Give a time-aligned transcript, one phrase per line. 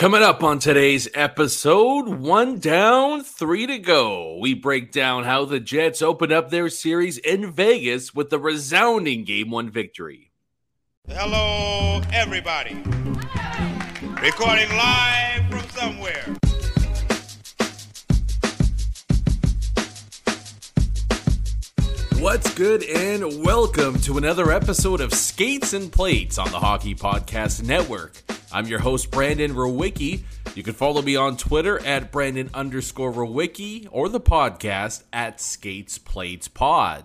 [0.00, 4.38] Coming up on today's episode, one down, three to go.
[4.40, 9.24] We break down how the Jets opened up their series in Vegas with a resounding
[9.24, 10.30] game one victory.
[11.06, 12.76] Hello, everybody.
[14.22, 16.24] Recording live from somewhere.
[22.18, 27.62] What's good, and welcome to another episode of Skates and Plates on the Hockey Podcast
[27.62, 28.22] Network.
[28.52, 30.22] I'm your host, Brandon Rowicki.
[30.56, 35.98] You can follow me on Twitter at Brandon underscore Rowicki or the podcast at Skates
[35.98, 37.04] Plates Pod.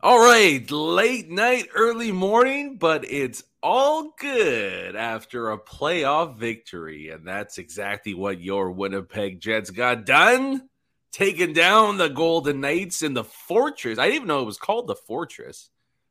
[0.00, 7.10] All right, late night, early morning, but it's all good after a playoff victory.
[7.10, 10.70] And that's exactly what your Winnipeg Jets got done
[11.12, 13.98] taking down the Golden Knights in the fortress.
[13.98, 15.68] I didn't even know it was called the fortress.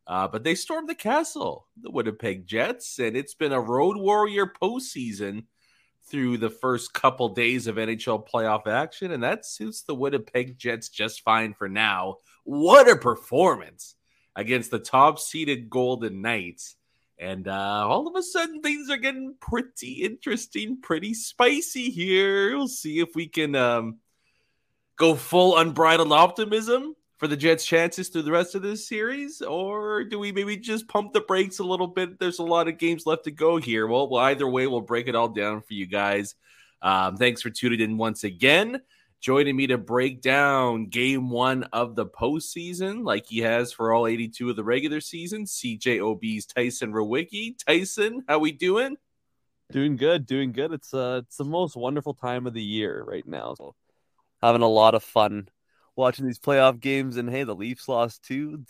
[0.08, 4.46] Uh, but they stormed the castle, the Winnipeg Jets, and it's been a road warrior
[4.46, 5.46] postseason
[6.08, 10.90] through the first couple days of NHL playoff action, and that suits the Winnipeg Jets
[10.90, 12.18] just fine for now.
[12.44, 13.96] What a performance
[14.36, 16.76] against the top seeded Golden Knights.
[17.18, 22.56] And uh, all of a sudden, things are getting pretty interesting, pretty spicy here.
[22.56, 24.00] We'll see if we can um,
[24.98, 30.04] go full unbridled optimism for the Jets' chances through the rest of this series, or
[30.04, 32.20] do we maybe just pump the brakes a little bit?
[32.20, 33.88] There's a lot of games left to go here.
[33.88, 36.36] Well, well either way, we'll break it all down for you guys.
[36.82, 38.82] Um, thanks for tuning in once again.
[39.22, 44.06] Joining me to break down game one of the postseason, like he has for all
[44.06, 47.58] 82 of the regular season, CJOB's Tyson Rowicki.
[47.66, 48.98] Tyson, how we doing?
[49.72, 50.74] Doing good, doing good.
[50.74, 53.56] It's uh it's the most wonderful time of the year right now.
[53.58, 53.74] So
[54.44, 55.50] having a lot of fun
[55.96, 57.18] watching these playoff games.
[57.18, 58.64] And hey, the Leafs lost too.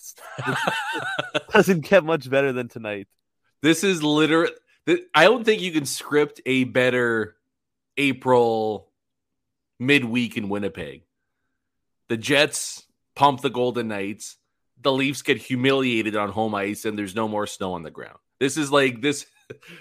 [0.45, 3.07] It doesn't get much better than tonight.
[3.61, 4.51] This is literally.
[5.15, 7.35] I don't think you can script a better
[7.97, 8.91] April
[9.79, 11.03] midweek in Winnipeg.
[12.07, 12.83] The Jets
[13.15, 14.37] pump the Golden Knights.
[14.81, 18.19] The Leafs get humiliated on home ice, and there's no more snow on the ground.
[18.39, 19.25] This is like this.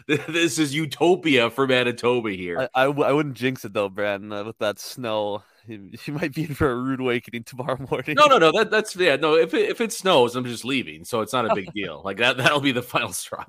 [0.06, 2.68] This is utopia for Manitoba here.
[2.74, 6.44] I, I, I wouldn't jinx it though, Brandon, uh, with that snow you might be
[6.44, 8.16] in for a rude awakening tomorrow morning.
[8.16, 8.52] No, no, no.
[8.52, 9.16] That, that's yeah.
[9.16, 12.02] No, if it, if it snows, I'm just leaving, so it's not a big deal.
[12.04, 13.44] Like that, that'll be the final straw.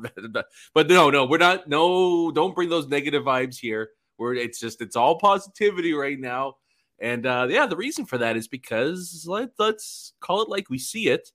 [0.73, 1.67] but no, no, we're not.
[1.67, 3.89] No, don't bring those negative vibes here.
[4.17, 6.55] Where it's just it's all positivity right now.
[6.99, 10.79] And uh, yeah, the reason for that is because let, let's call it like we
[10.79, 11.29] see it.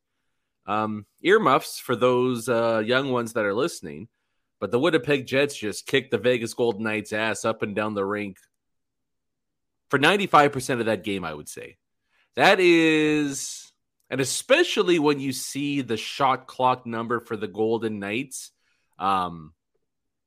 [0.66, 4.08] Um, earmuffs for those uh, young ones that are listening.
[4.60, 8.04] But the Winnipeg Jets just kicked the Vegas Golden Knights ass up and down the
[8.04, 8.36] rink
[9.90, 11.76] for 95% of that game, I would say.
[12.36, 13.72] That is,
[14.08, 18.52] and especially when you see the shot clock number for the Golden Knights
[18.98, 19.52] um,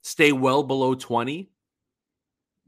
[0.01, 1.49] stay well below 20,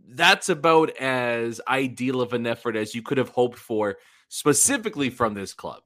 [0.08, 3.98] that's about as ideal of an effort as you could have hoped for,
[4.30, 5.82] specifically from this club,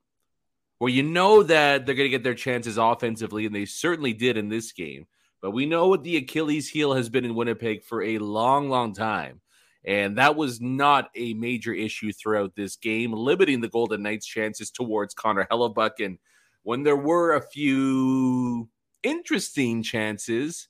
[0.78, 4.38] where you know that they're going to get their chances offensively, and they certainly did
[4.38, 5.08] in this game.
[5.42, 8.94] But we know what the Achilles heel has been in Winnipeg for a long, long
[8.94, 9.42] time.
[9.86, 14.72] And that was not a major issue throughout this game, limiting the Golden Knights' chances
[14.72, 16.04] towards Connor Hellebuyck.
[16.04, 16.18] And
[16.64, 18.70] when there were a few
[19.04, 20.68] interesting chances,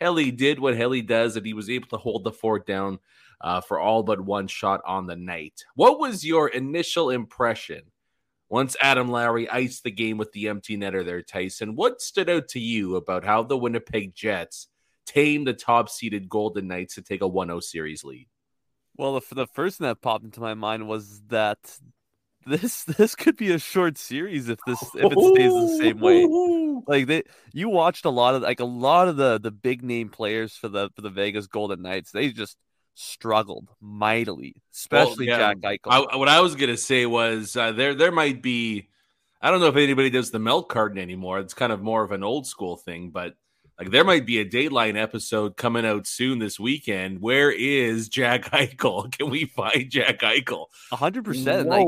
[0.00, 2.98] Helly did what Helly does, and he was able to hold the fort down
[3.40, 5.64] uh, for all but one shot on the night.
[5.74, 7.82] What was your initial impression
[8.48, 11.76] once Adam Lowry iced the game with the empty netter there, Tyson?
[11.76, 14.68] What stood out to you about how the Winnipeg Jets
[15.06, 18.28] tamed the top seeded Golden Knights to take a 1 0 series lead?
[19.00, 21.58] Well, the, the first thing that popped into my mind was that
[22.44, 26.26] this this could be a short series if this if it stays the same way.
[26.86, 27.22] Like they,
[27.52, 30.68] you watched a lot of like a lot of the the big name players for
[30.68, 32.12] the for the Vegas Golden Knights.
[32.12, 32.58] They just
[32.94, 36.08] struggled mightily, especially well, yeah, Jack Eichel.
[36.12, 38.88] I, what I was gonna say was uh, there there might be.
[39.40, 41.38] I don't know if anybody does the milk carton anymore.
[41.38, 43.34] It's kind of more of an old school thing, but
[43.80, 47.22] like there might be a Dateline episode coming out soon this weekend.
[47.22, 49.10] Where is Jack Eichel?
[49.10, 50.66] Can we find Jack Eichel?
[50.92, 51.66] hundred percent.
[51.66, 51.86] Like,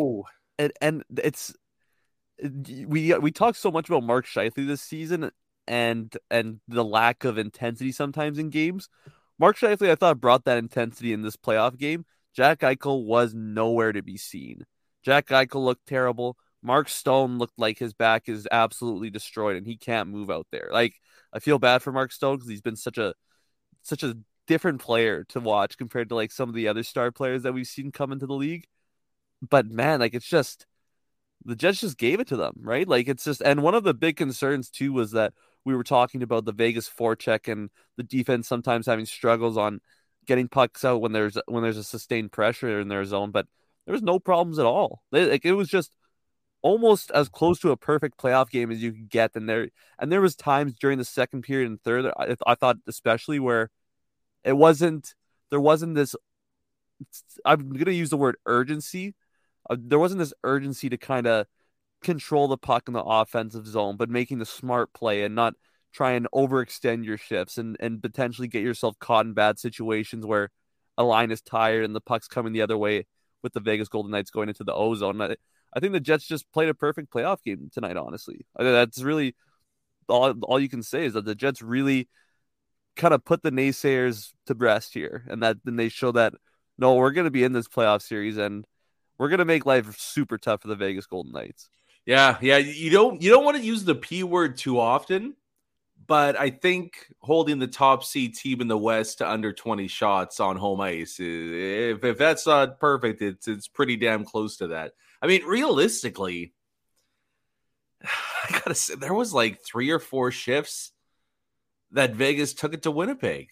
[0.58, 1.54] and and it's
[2.42, 5.30] we we talk so much about Mark Scheifele this season
[5.68, 8.88] and and the lack of intensity sometimes in games.
[9.38, 12.06] Mark Scheifele, I thought, brought that intensity in this playoff game.
[12.34, 14.64] Jack Eichel was nowhere to be seen.
[15.04, 16.38] Jack Eichel looked terrible.
[16.62, 20.68] Mark Stone looked like his back is absolutely destroyed and he can't move out there.
[20.72, 20.94] Like
[21.32, 23.14] I feel bad for Mark Stone because he's been such a
[23.82, 24.16] such a
[24.46, 27.66] different player to watch compared to like some of the other star players that we've
[27.66, 28.66] seen come into the league.
[29.48, 30.66] But man, like it's just
[31.44, 32.86] the Jets just gave it to them, right?
[32.86, 35.32] Like it's just and one of the big concerns too was that
[35.64, 39.80] we were talking about the Vegas forecheck and the defense sometimes having struggles on
[40.26, 43.46] getting pucks out when there's when there's a sustained pressure in their zone, but
[43.86, 45.02] there was no problems at all.
[45.10, 45.94] Like it was just
[46.62, 49.36] almost as close to a perfect playoff game as you could get.
[49.36, 49.68] And there
[49.98, 53.70] and there was times during the second period and third, I, I thought especially where
[54.44, 55.14] it wasn't
[55.50, 56.16] there wasn't this.
[57.44, 59.14] I'm gonna use the word urgency.
[59.68, 61.46] Uh, there wasn't this urgency to kind of
[62.02, 65.54] control the puck in the offensive zone, but making the smart play and not
[65.92, 70.50] try and overextend your shifts and, and potentially get yourself caught in bad situations where
[70.96, 73.06] a line is tired and the puck's coming the other way
[73.42, 75.18] with the Vegas Golden Knights going into the O zone.
[75.74, 78.46] I, think the Jets just played a perfect playoff game tonight, honestly.
[78.58, 79.34] That's really
[80.08, 82.08] all, all you can say is that the Jets really
[82.96, 86.34] kind of put the naysayers to rest here and that then they show that
[86.78, 88.66] no, we're going to be in this playoff series and
[89.18, 91.68] we're going to make life super tough for the Vegas Golden Knights.
[92.06, 95.36] Yeah, yeah, you don't you don't want to use the P word too often,
[96.06, 100.40] but I think holding the top seed team in the West to under 20 shots
[100.40, 104.94] on home ice, if if that's not perfect, it's it's pretty damn close to that.
[105.22, 106.52] I mean, realistically,
[108.02, 110.92] I gotta say there was like three or four shifts
[111.92, 113.50] that Vegas took it to Winnipeg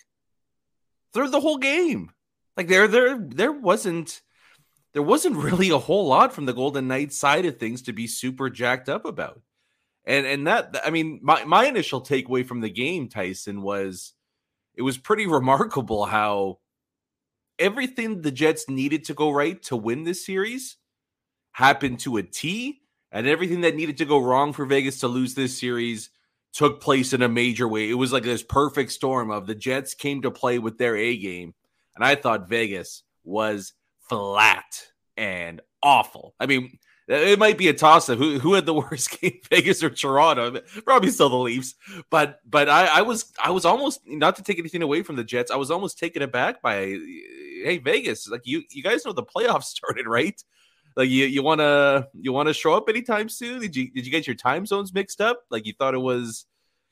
[1.15, 2.11] through the whole game.
[2.57, 4.21] Like there, there, there wasn't
[4.93, 8.07] there wasn't really a whole lot from the Golden Knights side of things to be
[8.07, 9.41] super jacked up about.
[10.05, 14.13] And and that I mean, my, my initial takeaway from the game, Tyson, was
[14.75, 16.59] it was pretty remarkable how
[17.59, 20.77] everything the Jets needed to go right to win this series
[21.53, 22.81] happened to a T,
[23.13, 26.11] and everything that needed to go wrong for Vegas to lose this series
[26.53, 27.89] took place in a major way.
[27.89, 31.17] It was like this perfect storm of the Jets came to play with their A
[31.17, 31.55] game,
[31.95, 33.73] and I thought Vegas was
[34.09, 34.87] flat
[35.17, 36.35] and awful.
[36.41, 36.79] I mean,
[37.11, 38.19] it might be a toss up.
[38.19, 40.61] Who who had the worst game, Vegas or Toronto?
[40.85, 41.75] Probably still the Leafs.
[42.11, 45.25] But but I, I was I was almost not to take anything away from the
[45.25, 45.51] Jets.
[45.51, 46.97] I was almost taken aback by
[47.65, 48.29] hey Vegas.
[48.29, 50.43] Like you you guys know the playoffs started right.
[50.97, 53.61] Like you you want to you want to show up anytime soon?
[53.61, 55.43] Did you did you get your time zones mixed up?
[55.51, 56.47] Like you thought it was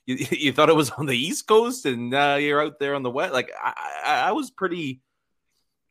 [0.06, 3.03] you, you thought it was on the East Coast and uh, you're out there on
[3.03, 3.33] the West.
[3.33, 3.75] Like I,
[4.05, 5.00] I, I was pretty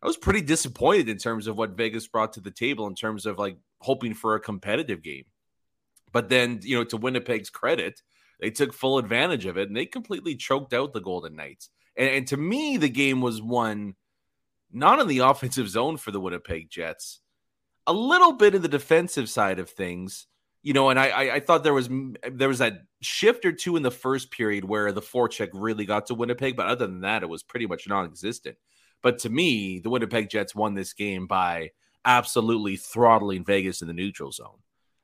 [0.01, 3.25] I was pretty disappointed in terms of what Vegas brought to the table in terms
[3.25, 5.25] of like hoping for a competitive game.
[6.11, 8.01] But then, you know, to Winnipeg's credit,
[8.39, 11.69] they took full advantage of it and they completely choked out the Golden Knights.
[11.95, 13.95] And, and to me, the game was won
[14.71, 17.19] not in the offensive zone for the Winnipeg Jets,
[17.87, 20.27] a little bit of the defensive side of things.
[20.61, 21.87] You know, and I, I, thought there was
[22.29, 26.07] there was that shift or two in the first period where the forecheck really got
[26.07, 28.57] to Winnipeg, but other than that, it was pretty much non-existent.
[29.01, 31.71] But to me, the Winnipeg Jets won this game by
[32.03, 34.59] absolutely throttling Vegas in the neutral zone.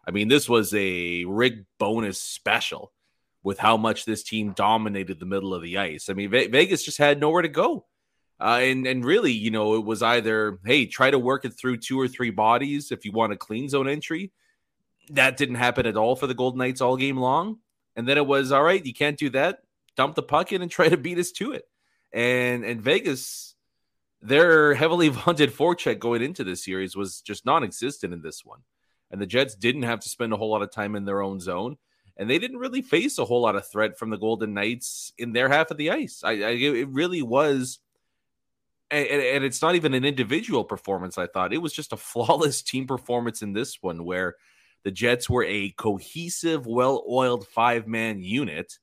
[0.06, 2.92] I mean, this was a Rick Bowness special
[3.42, 6.10] with how much this team dominated the middle of the ice.
[6.10, 7.86] I mean, Vegas just had nowhere to go.
[8.40, 11.78] Uh, and and really, you know, it was either hey, try to work it through
[11.78, 14.32] two or three bodies if you want a clean zone entry.
[15.10, 17.60] That didn't happen at all for the Golden Knights all game long.
[17.96, 19.60] And then it was all right, you can't do that.
[19.96, 21.68] Dump the puck in and try to beat us to it.
[22.12, 23.54] And and Vegas
[24.24, 28.60] their heavily vaunted forecheck going into this series was just non-existent in this one.
[29.12, 31.40] And the Jets didn't have to spend a whole lot of time in their own
[31.40, 31.78] zone.
[32.18, 35.34] And they didn't really face a whole lot of threat from the Golden Knights in
[35.34, 36.22] their half of the ice.
[36.24, 37.80] I, I it really was,
[38.94, 41.18] and, and it's not even an individual performance.
[41.18, 44.36] I thought it was just a flawless team performance in this one, where
[44.84, 48.78] the Jets were a cohesive, well-oiled five-man unit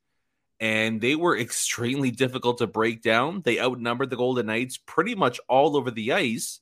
[0.60, 3.40] and they were extremely difficult to break down.
[3.42, 6.60] They outnumbered the Golden Knights pretty much all over the ice.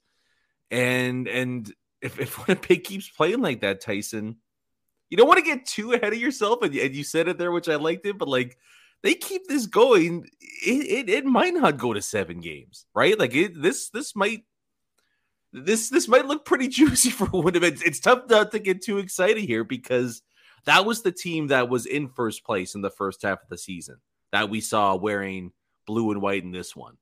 [0.70, 4.36] And and if, if Winnipeg keeps playing like that, Tyson,
[5.10, 6.62] you don't want to get too ahead of yourself.
[6.62, 8.56] And, and you said it there, which I liked it, but like
[9.02, 13.18] they keep this going, it, it, it might not go to seven games, right?
[13.18, 14.44] Like it, this this might
[15.52, 17.80] this this might look pretty juicy for Winnipeg.
[17.84, 20.22] It's tough not to get too excited here because
[20.64, 23.58] that was the team that was in first place in the first half of the
[23.58, 23.96] season
[24.32, 25.52] that we saw wearing
[25.86, 26.96] blue and white in this one.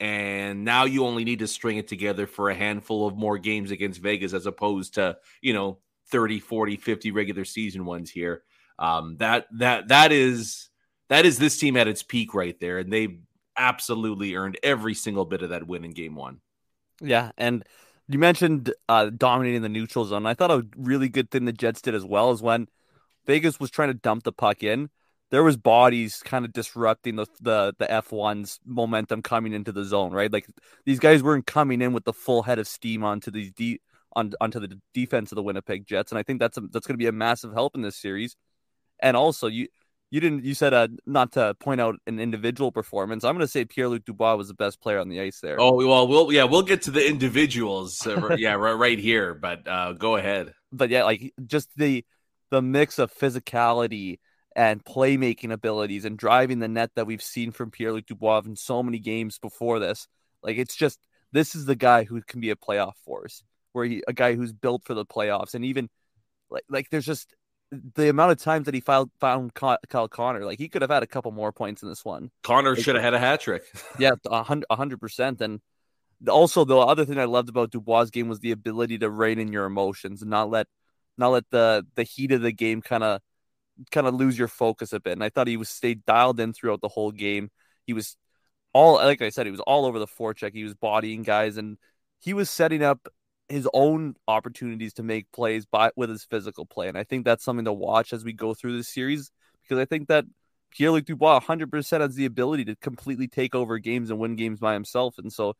[0.00, 3.70] And now you only need to string it together for a handful of more games
[3.72, 5.78] against Vegas as opposed to, you know,
[6.10, 8.42] 30, 40, 50 regular season ones here.
[8.78, 10.68] Um, that that that is
[11.08, 12.78] that is this team at its peak right there.
[12.78, 13.20] And they
[13.56, 16.40] absolutely earned every single bit of that win in game one.
[17.00, 17.64] Yeah, and
[18.08, 20.26] you mentioned uh, dominating the neutral zone.
[20.26, 22.68] I thought a really good thing the Jets did as well is when
[23.26, 24.88] Vegas was trying to dump the puck in.
[25.30, 30.12] There was bodies kind of disrupting the the the F1's momentum coming into the zone,
[30.12, 30.32] right?
[30.32, 30.46] Like
[30.86, 33.80] these guys weren't coming in with the full head of steam onto these de-
[34.16, 36.94] on, onto the defense of the Winnipeg Jets, and I think that's a, that's going
[36.94, 38.36] to be a massive help in this series.
[39.00, 39.68] And also, you
[40.10, 43.24] you didn't you said uh not to point out an individual performance.
[43.24, 45.60] I'm going to say Pierre Luc Dubois was the best player on the ice there.
[45.60, 48.06] Oh well, we'll yeah we'll get to the individuals.
[48.06, 49.34] Uh, yeah, right, right here.
[49.34, 50.52] But uh, go ahead.
[50.72, 52.04] But yeah, like just the
[52.50, 54.18] the mix of physicality
[54.56, 58.56] and playmaking abilities and driving the net that we've seen from Pierre Luc Dubois in
[58.56, 60.08] so many games before this.
[60.42, 60.98] Like it's just
[61.32, 64.52] this is the guy who can be a playoff force, where he a guy who's
[64.52, 65.88] built for the playoffs, and even
[66.50, 67.34] like like there's just
[67.70, 71.02] the amount of times that he found found Kyle Connor, like he could have had
[71.02, 72.30] a couple more points in this one.
[72.42, 73.62] Connor like, should have had a hat trick.
[73.98, 75.40] yeah, a hundred percent.
[75.40, 75.60] And
[76.28, 79.52] also, the other thing I loved about Dubois' game was the ability to rein in
[79.52, 80.66] your emotions and not let
[81.16, 83.20] not let the the heat of the game kind of
[83.90, 85.12] kind of lose your focus a bit.
[85.12, 87.50] And I thought he was stayed dialed in throughout the whole game.
[87.86, 88.16] He was
[88.72, 90.54] all like I said, he was all over the forecheck.
[90.54, 91.76] He was bodying guys and
[92.18, 93.08] he was setting up
[93.48, 96.88] his own opportunities to make plays by with his physical play.
[96.88, 99.30] And I think that's something to watch as we go through this series
[99.62, 100.24] because I think that
[100.70, 104.60] Pierre Luc Dubois 100% has the ability to completely take over games and win games
[104.60, 105.16] by himself.
[105.18, 105.54] And so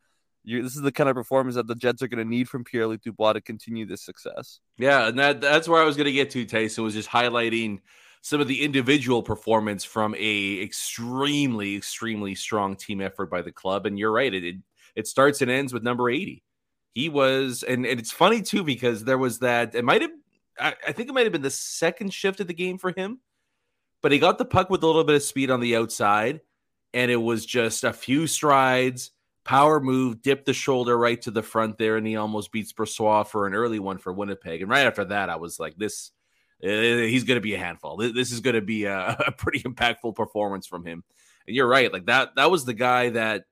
[0.45, 2.87] this is the kind of performance that the Jets are going to need from Pierre
[2.87, 4.59] Luc Dubois to continue this success.
[4.77, 5.07] Yeah.
[5.07, 7.79] And that that's where I was going to get to, Tyson, was just highlighting
[8.21, 13.85] some of the individual performance from a extremely, extremely strong team effort by the club.
[13.85, 14.33] And you're right.
[14.33, 14.55] It, it,
[14.95, 16.43] it starts and ends with number 80
[16.99, 19.73] he was, and, and it's funny too because there was that.
[19.73, 20.11] It might have,
[20.59, 23.19] I, I think it might have been the second shift of the game for him,
[24.01, 26.41] but he got the puck with a little bit of speed on the outside,
[26.93, 29.11] and it was just a few strides,
[29.45, 33.27] power move, dip the shoulder right to the front there, and he almost beats Brossoit
[33.27, 34.61] for an early one for Winnipeg.
[34.61, 36.11] And right after that, I was like, this.
[36.61, 37.95] Uh, he's going to be a handful.
[37.95, 41.05] This is going to be a, a pretty impactful performance from him.
[41.47, 41.93] And you're right.
[41.93, 43.45] Like that, that was the guy that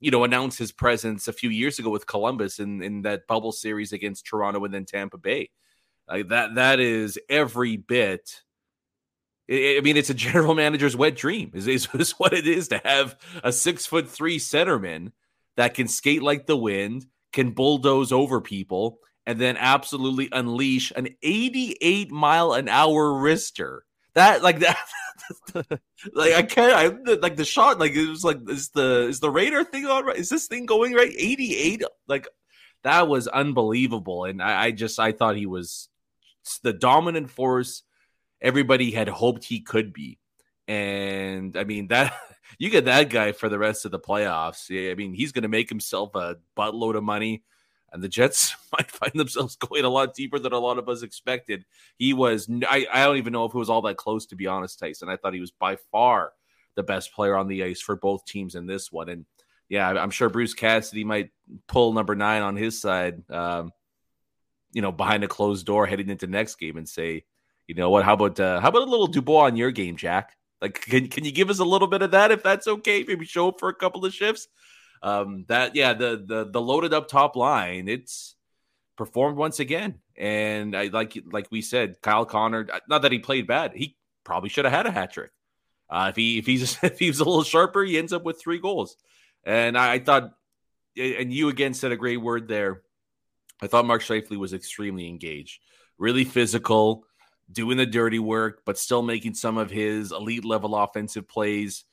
[0.00, 3.52] you know, announced his presence a few years ago with Columbus in, in that bubble
[3.52, 5.50] series against Toronto and then Tampa Bay.
[6.08, 8.42] Like that, that is every bit.
[9.50, 11.52] I mean, it's a general manager's wet dream.
[11.54, 15.12] Is, is, what it is to have a six foot three centerman
[15.56, 21.08] that can skate like the wind, can bulldoze over people, and then absolutely unleash an
[21.22, 23.80] 88 mile an hour wrister.
[24.14, 24.78] That like that
[26.12, 26.74] like I can't.
[27.08, 27.78] I like the shot.
[27.78, 30.16] Like it was like is the is the radar thing on right?
[30.16, 31.12] Is this thing going right?
[31.16, 31.82] Eighty eight.
[32.08, 32.28] Like
[32.82, 34.24] that was unbelievable.
[34.24, 35.88] And I, I just I thought he was
[36.62, 37.82] the dominant force
[38.40, 40.18] everybody had hoped he could be.
[40.66, 42.14] And I mean that
[42.58, 44.70] you get that guy for the rest of the playoffs.
[44.70, 47.42] I mean he's to make himself a buttload of money
[47.92, 51.02] and the Jets might find themselves going a lot deeper than a lot of us
[51.02, 51.64] expected.
[51.96, 54.46] He was, I, I don't even know if it was all that close, to be
[54.46, 55.08] honest, Tyson.
[55.08, 56.32] I thought he was by far
[56.76, 59.08] the best player on the ice for both teams in this one.
[59.08, 59.26] And
[59.68, 61.30] yeah, I'm sure Bruce Cassidy might
[61.66, 63.72] pull number nine on his side, um,
[64.72, 67.24] you know, behind a closed door heading into next game and say,
[67.66, 70.36] you know what, how about, uh, how about a little Dubois on your game, Jack?
[70.60, 73.04] Like, can, can you give us a little bit of that if that's okay?
[73.06, 74.48] Maybe show up for a couple of shifts
[75.02, 78.34] um, that yeah, the the the loaded up top line, it's
[78.96, 80.00] performed once again.
[80.16, 82.66] And I like like we said, Kyle Connor.
[82.72, 85.30] Uh, not that he played bad, he probably should have had a hat trick.
[85.88, 88.40] Uh, if he if he's if he was a little sharper, he ends up with
[88.40, 88.96] three goals.
[89.44, 90.34] And I, I thought,
[90.98, 92.82] and you again said a great word there.
[93.62, 95.60] I thought Mark Scheifele was extremely engaged,
[95.98, 97.04] really physical,
[97.50, 101.84] doing the dirty work, but still making some of his elite level offensive plays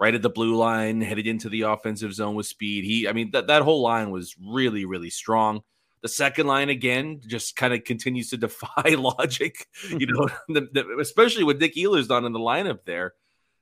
[0.00, 2.84] right at the blue line, headed into the offensive zone with speed.
[2.84, 5.60] He, I mean, that, that whole line was really, really strong.
[6.02, 10.98] The second line again just kind of continues to defy logic, you know, the, the,
[11.00, 13.12] especially with Nick Ehlers not in the lineup there.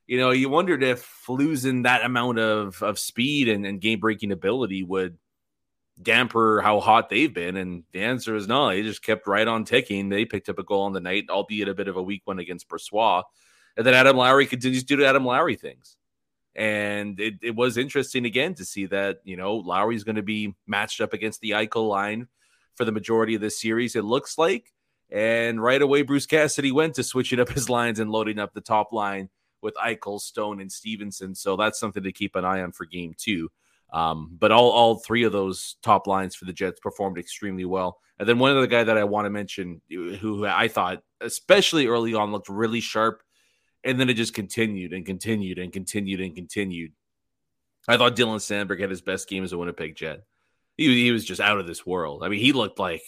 [0.07, 4.31] You know, you wondered if losing that amount of, of speed and, and game breaking
[4.31, 5.17] ability would
[6.01, 7.57] damper how hot they've been.
[7.57, 8.69] And the answer is no.
[8.69, 10.09] They just kept right on ticking.
[10.09, 12.39] They picked up a goal on the night, albeit a bit of a weak one
[12.39, 13.23] against Brossoit.
[13.77, 15.95] And then Adam Lowry continues to do Adam Lowry things.
[16.59, 20.55] And it, it was interesting again to see that, you know, Lowry's going to be
[20.67, 22.27] matched up against the Eichel line
[22.75, 24.73] for the majority of this series, it looks like.
[25.09, 28.59] And right away, Bruce Cassidy went to switching up his lines and loading up the
[28.59, 29.29] top line
[29.61, 31.33] with Eichel, Stone, and Stephenson.
[31.33, 33.49] So that's something to keep an eye on for game two.
[33.93, 37.99] Um, but all, all three of those top lines for the Jets performed extremely well.
[38.19, 42.13] And then one other guy that I want to mention, who I thought, especially early
[42.15, 43.23] on, looked really sharp
[43.83, 46.91] and then it just continued and continued and continued and continued.
[47.87, 50.23] I thought Dylan Samberg had his best game as a Winnipeg Jet.
[50.77, 52.23] He, he was just out of this world.
[52.23, 53.01] I mean, he looked like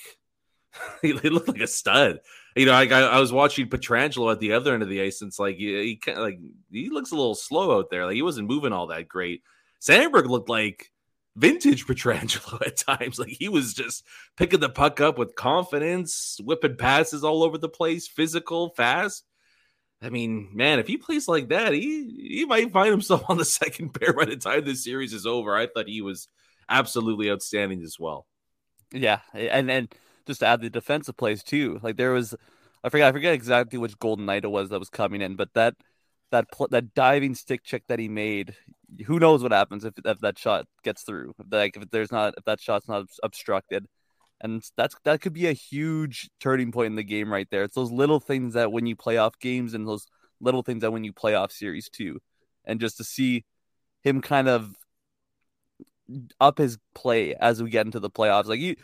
[1.01, 2.19] he looked like a stud.
[2.55, 5.29] You know, I, I was watching Pietrangelo at the other end of the ice, and
[5.29, 6.39] it's like he, he like
[6.71, 8.05] he looks a little slow out there.
[8.05, 9.41] Like he wasn't moving all that great.
[9.81, 10.91] Samberg looked like
[11.35, 13.19] vintage Pietrangelo at times.
[13.19, 14.03] Like he was just
[14.37, 19.23] picking the puck up with confidence, whipping passes all over the place, physical, fast.
[20.01, 23.45] I mean, man, if he plays like that, he he might find himself on the
[23.45, 25.55] second pair by the time this series is over.
[25.55, 26.27] I thought he was
[26.69, 28.25] absolutely outstanding as well.
[28.91, 29.93] Yeah, and and
[30.25, 31.79] just to add the defensive plays too.
[31.83, 32.35] Like there was,
[32.83, 35.53] I forget, I forget exactly which Golden Knight it was that was coming in, but
[35.53, 35.75] that
[36.31, 38.55] that that diving stick check that he made,
[39.05, 41.33] who knows what happens if, if that shot gets through?
[41.51, 43.85] Like if there's not if that shot's not obstructed,
[44.41, 47.63] and that's that could be a huge turning point in the game right there.
[47.63, 50.07] It's those little things that when you play off games and those
[50.39, 52.19] little things that when you play off series too,
[52.65, 53.45] and just to see
[54.01, 54.75] him kind of
[56.39, 58.77] up his play as we get into the playoffs, like he.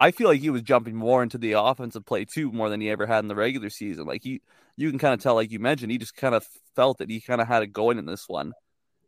[0.00, 2.90] I feel like he was jumping more into the offensive play too, more than he
[2.90, 4.06] ever had in the regular season.
[4.06, 4.42] Like he,
[4.76, 6.44] you can kind of tell, like you mentioned, he just kind of
[6.74, 8.52] felt that he kind of had it going in this one.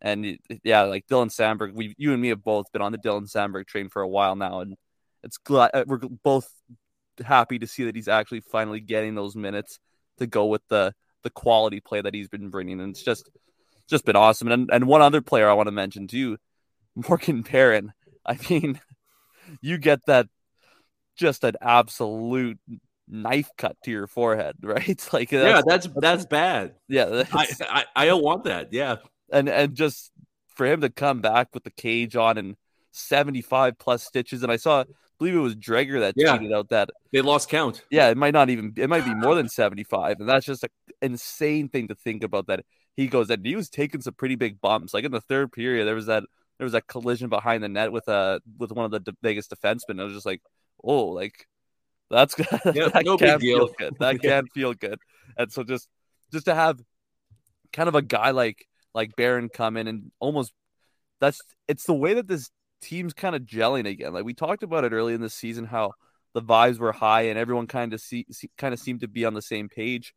[0.00, 3.30] And yeah, like Dylan Samberg, we, you and me have both been on the Dylan
[3.30, 4.76] Samberg train for a while now, and
[5.26, 6.48] it's glad uh, we're both
[7.24, 9.78] happy to see that he's actually finally getting those minutes
[10.18, 13.28] to go with the the quality play that he's been bringing, and it's just
[13.88, 14.50] just been awesome.
[14.50, 16.38] And and one other player I want to mention too,
[17.08, 17.92] Morgan Barron.
[18.24, 18.80] I mean,
[19.60, 20.28] you get that
[21.16, 22.58] just an absolute
[23.08, 25.08] knife cut to your forehead, right?
[25.12, 26.74] Like that's, yeah, that's that's bad.
[26.88, 28.72] Yeah, that's, I, I, I don't want that.
[28.72, 28.96] Yeah,
[29.32, 30.12] and and just
[30.54, 32.56] for him to come back with the cage on and
[32.92, 34.84] seventy five plus stitches, and I saw,
[35.18, 36.36] believe it was Dreger that yeah.
[36.36, 37.82] tweeted out that they lost count.
[37.90, 40.64] Yeah, it might not even it might be more than seventy five, and that's just
[40.64, 40.70] an
[41.00, 42.46] insane thing to think about.
[42.46, 42.64] That
[42.96, 44.94] he goes that he was taking some pretty big bumps.
[44.94, 46.24] Like in the third period, there was that
[46.58, 49.48] there was that collision behind the net with a uh, with one of the Vegas
[49.48, 50.00] defensemen.
[50.00, 50.42] I was just like,
[50.82, 51.46] oh, like
[52.10, 52.46] that's good.
[52.74, 53.94] Yeah, that no can feel good.
[53.98, 54.98] That can feel good.
[55.36, 55.88] And so just
[56.32, 56.80] just to have
[57.72, 60.52] kind of a guy like like Barron come in and almost
[61.20, 64.12] that's it's the way that this team's kind of gelling again.
[64.12, 65.92] Like we talked about it early in the season, how
[66.34, 69.24] the vibes were high and everyone kind of see, see kind of seemed to be
[69.24, 70.14] on the same page.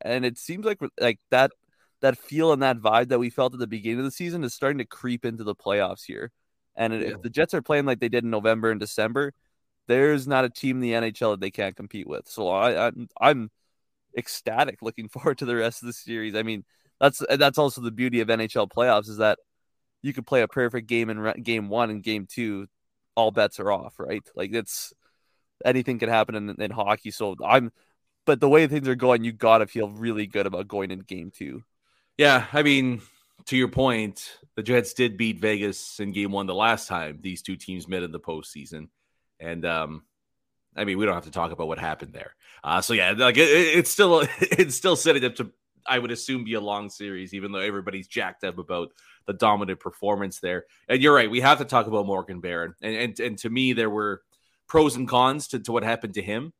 [0.00, 1.52] And it seems like like that
[2.00, 4.54] that feel and that vibe that we felt at the beginning of the season is
[4.54, 6.32] starting to creep into the playoffs here.
[6.74, 7.08] And yeah.
[7.08, 9.32] if the Jets are playing like they did in November and December,
[9.86, 12.26] there's not a team in the NHL that they can't compete with.
[12.28, 13.50] So I, I I'm
[14.16, 16.34] ecstatic looking forward to the rest of the series.
[16.34, 16.64] I mean,
[17.00, 19.38] that's that's also the beauty of NHL playoffs is that
[20.02, 22.66] you could play a perfect game in game one and game two,
[23.14, 24.26] all bets are off, right?
[24.34, 24.92] Like it's
[25.64, 27.10] anything can happen in, in hockey.
[27.10, 27.72] So I'm,
[28.26, 31.00] but the way things are going, you got to feel really good about going in
[31.00, 31.62] game two.
[32.16, 33.00] Yeah, I mean,
[33.46, 37.42] to your point, the Jets did beat Vegas in game one the last time these
[37.42, 38.88] two teams met in the postseason.
[39.38, 40.04] And um,
[40.76, 42.34] I mean, we don't have to talk about what happened there.
[42.62, 45.50] Uh, so yeah, like it, it's still it's still setting up to
[45.86, 48.92] I would assume be a long series, even though everybody's jacked up about
[49.26, 50.64] the dominant performance there.
[50.88, 52.74] And you're right, we have to talk about Morgan Barron.
[52.82, 54.22] And and, and to me, there were
[54.66, 56.52] pros and cons to, to what happened to him.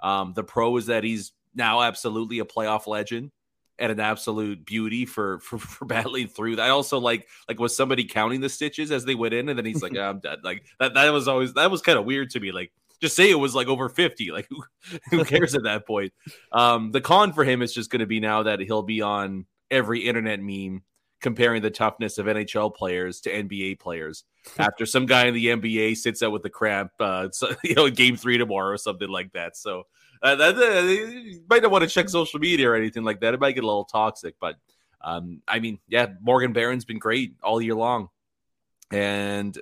[0.00, 3.32] Um, the pro is that he's now absolutely a playoff legend
[3.78, 6.66] and an absolute beauty for, for for battling through that.
[6.66, 9.66] I also like like was somebody counting the stitches as they went in, and then
[9.66, 10.94] he's like, oh, "I'm dead." Like that.
[10.94, 12.52] That was always that was kind of weird to me.
[12.52, 14.62] Like just say it was like over 50 like who,
[15.10, 16.12] who cares at that point?
[16.52, 19.46] Um the con for him is just going to be now that he'll be on
[19.70, 20.82] every internet meme
[21.20, 24.24] comparing the toughness of nhl players to nba players
[24.58, 27.88] after some guy in the nba sits out with the cramp uh so, you know
[27.90, 29.56] game three tomorrow or something like that.
[29.56, 29.84] So
[30.22, 33.34] uh, that, uh, you might not want to check social media or anything like that.
[33.34, 34.56] It might get a little toxic, but
[35.00, 38.08] um, I mean, yeah, Morgan Barron's been great all year long,
[38.90, 39.56] and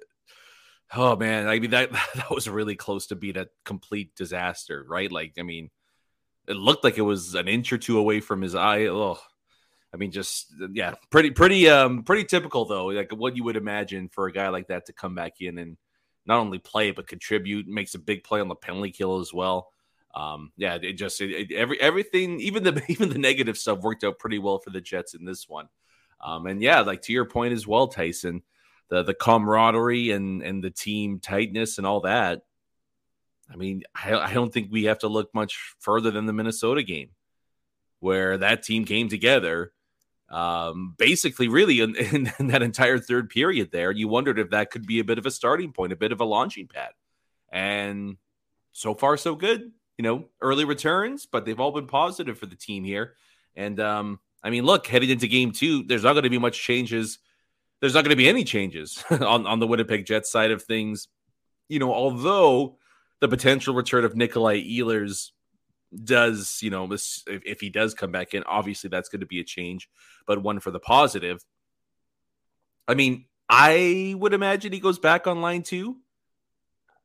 [0.94, 5.10] oh man, I mean that that was really close to being a complete disaster, right?
[5.10, 5.70] Like, I mean,
[6.48, 8.86] it looked like it was an inch or two away from his eye.
[8.86, 9.18] Oh,
[9.92, 14.08] I mean, just yeah, pretty pretty um pretty typical though, like what you would imagine
[14.08, 15.76] for a guy like that to come back in and
[16.26, 19.70] not only play but contribute, makes a big play on the penalty kill as well
[20.14, 24.04] um, yeah, it just it, it, every everything, even the even the negative stuff worked
[24.04, 25.68] out pretty well for the Jets in this one.
[26.20, 28.42] Um, and yeah, like to your point as well, Tyson,
[28.88, 32.42] the the camaraderie and and the team tightness and all that.
[33.50, 36.82] I mean, I, I don't think we have to look much further than the Minnesota
[36.82, 37.10] game,
[38.00, 39.72] where that team came together.
[40.30, 44.70] Um, basically, really, in, in, in that entire third period, there, you wondered if that
[44.70, 46.92] could be a bit of a starting point, a bit of a launching pad.
[47.50, 48.16] And
[48.72, 52.56] so far, so good you know, early returns, but they've all been positive for the
[52.56, 53.14] team here.
[53.54, 56.60] And um, I mean, look, heading into game two, there's not going to be much
[56.60, 57.18] changes.
[57.80, 61.08] There's not going to be any changes on, on the Winnipeg Jets side of things.
[61.68, 62.78] You know, although
[63.20, 65.30] the potential return of Nikolaj Ehlers
[66.02, 69.40] does, you know, if, if he does come back in, obviously that's going to be
[69.40, 69.88] a change,
[70.26, 71.44] but one for the positive.
[72.86, 75.98] I mean, I would imagine he goes back on line two.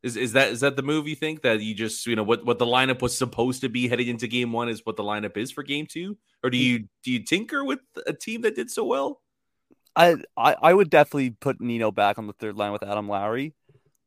[0.01, 2.45] Is is that is that the move you think that you just you know what
[2.45, 5.35] what the lineup was supposed to be heading into game one is what the lineup
[5.35, 6.61] is for game two, or do mm.
[6.61, 9.21] you do you tinker with a team that did so well?
[9.99, 13.53] I I, I would definitely put Nino back on the third line with Adam Lowry,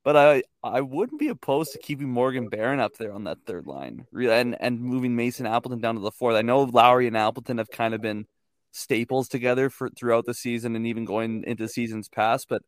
[0.05, 3.67] but I I wouldn't be opposed to keeping Morgan Barron up there on that third
[3.67, 6.35] line, and and moving Mason Appleton down to the fourth.
[6.37, 8.27] I know Lowry and Appleton have kind of been
[8.73, 12.63] staples together for throughout the season and even going into seasons past, but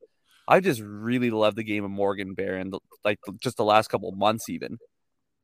[0.46, 2.72] I just really love the game of Morgan Barron,
[3.04, 4.78] like just the last couple months, even.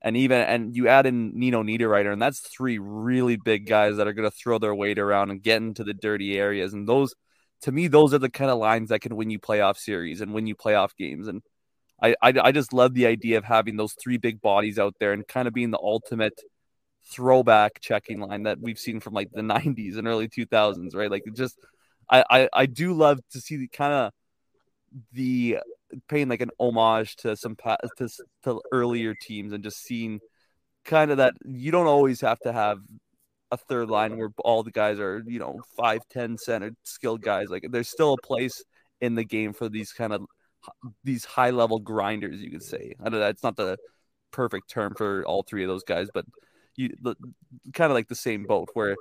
[0.03, 4.09] And even and you add in Nino Niederreiter, and that's three really big guys that
[4.09, 6.73] are going to throw their weight around and get into the dirty areas.
[6.73, 7.15] And those,
[7.63, 10.33] to me, those are the kind of lines that can win you playoff series and
[10.33, 11.29] win you playoff games.
[11.29, 11.43] And
[12.03, 15.13] I, I, I just love the idea of having those three big bodies out there
[15.13, 16.41] and kind of being the ultimate
[17.11, 21.11] throwback checking line that we've seen from like the 90s and early 2000s, right?
[21.11, 21.59] Like, just
[22.09, 24.13] I, I, I do love to see the kind of
[25.13, 25.59] the
[26.09, 28.09] paying like an homage to some to,
[28.45, 30.21] to earlier teams and just seeing
[30.85, 32.79] kind of that you don't always have to have
[33.51, 37.49] a third line where all the guys are you know five ten center skilled guys
[37.49, 38.63] like there's still a place
[39.01, 40.25] in the game for these kind of
[41.05, 43.77] these high level grinders you could say i know it's not the
[44.31, 46.25] perfect term for all three of those guys but
[46.77, 47.17] you the,
[47.73, 48.95] kind of like the same boat where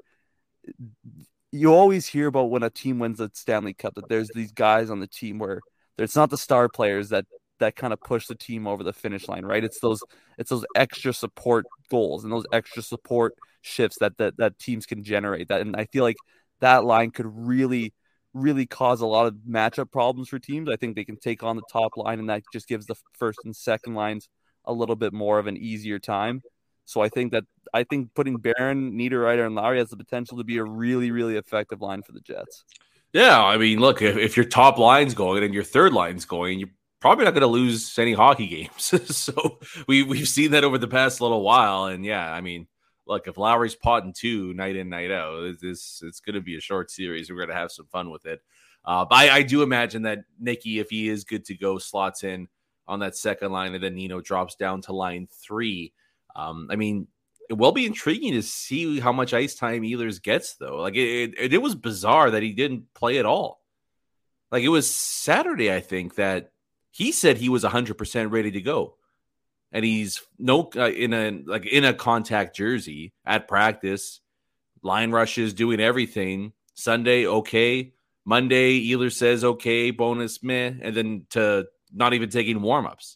[1.52, 4.90] you always hear about when a team wins the stanley cup that there's these guys
[4.90, 5.60] on the team where
[5.98, 7.26] it's not the star players that
[7.60, 9.64] that kind of push the team over the finish line, right?
[9.64, 10.02] It's those
[10.38, 15.04] it's those extra support goals and those extra support shifts that that, that teams can
[15.04, 15.50] generate.
[15.50, 16.18] That and I feel like
[16.62, 17.94] that line could really
[18.34, 20.70] really cause a lot of matchup problems for teams.
[20.70, 23.40] I think they can take on the top line and that just gives the first
[23.44, 24.30] and second lines
[24.66, 26.42] a little bit more of an easier time.
[26.86, 27.44] So I think that
[27.74, 31.38] I think putting Barron, Niederreiter, and Lowry has the potential to be a really, really
[31.38, 32.64] effective line for the Jets.
[33.14, 36.60] Yeah, I mean, look, if, if your top line's going and your third line's going,
[36.60, 36.70] you're
[37.00, 38.94] probably not going to lose any hockey games.
[39.16, 42.68] so we we've seen that over the past little while, and yeah, I mean,
[43.10, 46.62] look, if Lowry's potting two night in night out, it's it's, going to be a
[46.62, 47.30] short series.
[47.30, 48.42] We're going to have some fun with it.
[48.86, 52.24] Uh, but I, I do imagine that Nicky, if he is good to go, slots
[52.24, 52.48] in
[52.88, 55.92] on that second line, and then Nino drops down to line three.
[56.36, 57.08] Um, I mean,
[57.50, 60.78] it will be intriguing to see how much ice time Ehlers gets, though.
[60.78, 63.60] Like it, it, it was bizarre that he didn't play at all.
[64.52, 66.52] Like it was Saturday, I think, that
[66.92, 68.96] he said he was 100% ready to go.
[69.72, 74.20] And he's no uh, in a like in a contact jersey at practice,
[74.82, 76.54] line rushes, doing everything.
[76.74, 77.94] Sunday, okay.
[78.26, 83.16] Monday, Ehlers says okay, bonus meh, and then to not even taking warmups.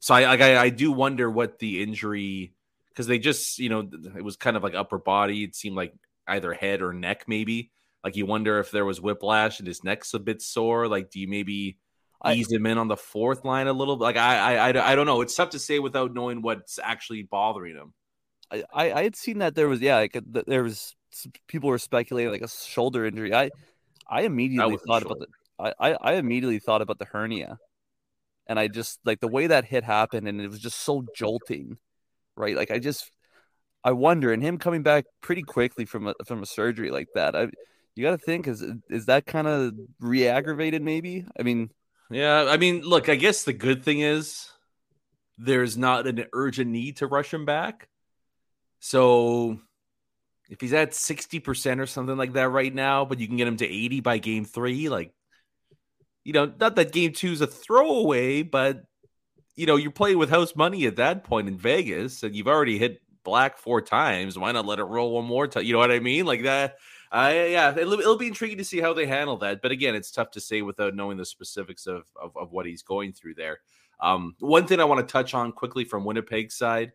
[0.00, 2.54] So I, I I do wonder what the injury
[2.88, 5.44] because they just you know it was kind of like upper body.
[5.44, 5.94] It seemed like
[6.26, 7.70] either head or neck maybe.
[8.04, 10.88] Like you wonder if there was whiplash and his neck's a bit sore.
[10.88, 11.78] Like do you maybe
[12.26, 13.96] ease I, him in on the fourth line a little?
[13.96, 15.20] Like I, I I don't know.
[15.20, 17.92] It's tough to say without knowing what's actually bothering him.
[18.50, 20.94] I I had seen that there was yeah like there was
[21.48, 23.34] people were speculating like a shoulder injury.
[23.34, 23.50] I
[24.08, 25.26] I immediately thought about the
[25.58, 27.58] I, I I immediately thought about the hernia,
[28.46, 31.78] and I just like the way that hit happened, and it was just so jolting
[32.36, 32.56] right?
[32.56, 33.10] Like I just
[33.84, 37.34] I wonder, and him coming back pretty quickly from a from a surgery like that,
[37.34, 37.48] I
[37.94, 40.82] you got to think is is that kind of re-aggravated?
[40.82, 41.26] Maybe.
[41.38, 41.70] I mean,
[42.10, 42.46] yeah.
[42.48, 43.08] I mean, look.
[43.08, 44.48] I guess the good thing is
[45.38, 47.88] there's not an urgent need to rush him back.
[48.80, 49.58] So
[50.48, 53.48] if he's at sixty percent or something like that right now, but you can get
[53.48, 55.12] him to eighty by game three, like
[56.24, 58.84] you know, not that game two is a throwaway, but
[59.56, 62.78] you know, you're playing with house money at that point in Vegas, and you've already
[62.78, 64.38] hit black four times.
[64.38, 65.64] Why not let it roll one more time?
[65.64, 66.26] You know what I mean?
[66.26, 66.76] Like that.
[67.12, 69.60] Uh, yeah, it'll, it'll, be intriguing to see how they handle that.
[69.60, 72.82] But again, it's tough to say without knowing the specifics of, of, of what he's
[72.82, 73.58] going through there.
[74.00, 76.92] Um, one thing I want to touch on quickly from Winnipeg's side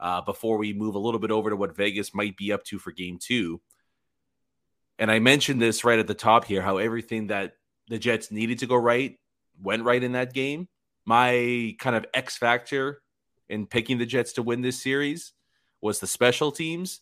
[0.00, 2.78] uh, before we move a little bit over to what Vegas might be up to
[2.78, 3.60] for game two.
[4.98, 7.54] And I mentioned this right at the top here how everything that
[7.88, 9.18] the Jets needed to go right
[9.62, 10.68] went right in that game
[11.08, 13.00] my kind of X factor
[13.48, 15.32] in picking the Jets to win this series
[15.80, 17.00] was the special teams.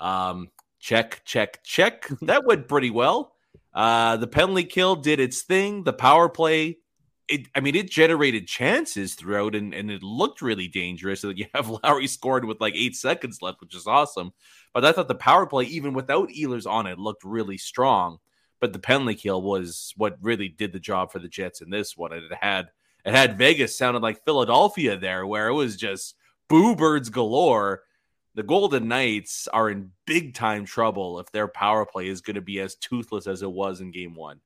[0.00, 0.48] Um,
[0.84, 2.06] check, check, check.
[2.22, 3.32] that went pretty well.
[3.72, 5.82] Uh, the penalty kill did its thing.
[5.82, 6.78] The power play,
[7.26, 11.22] it, I mean, it generated chances throughout, and, and it looked really dangerous.
[11.22, 14.32] So you have Lowry scored with like eight seconds left, which is awesome.
[14.74, 18.18] But I thought the power play, even without Ehlers on it, looked really strong.
[18.60, 21.96] But the penalty kill was what really did the job for the Jets in this
[21.96, 22.12] one.
[22.12, 22.68] And it had
[23.04, 26.14] it had Vegas sounded like Philadelphia there, where it was just
[26.48, 27.82] boo birds galore.
[28.34, 32.40] The Golden Knights are in big time trouble if their power play is going to
[32.40, 34.40] be as toothless as it was in game one.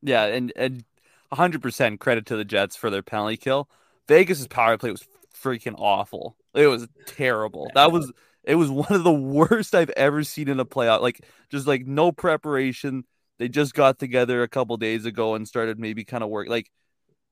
[0.00, 0.84] Yeah, and, and
[1.32, 3.68] 100% credit to the Jets for their penalty kill.
[4.08, 6.36] Vegas's power play was freaking awful.
[6.54, 7.70] It was terrible.
[7.74, 8.12] That was
[8.44, 11.00] it was one of the worst I've ever seen in a playoff.
[11.00, 13.04] Like just like no preparation.
[13.38, 16.48] They just got together a couple days ago and started maybe kind of work.
[16.48, 16.70] Like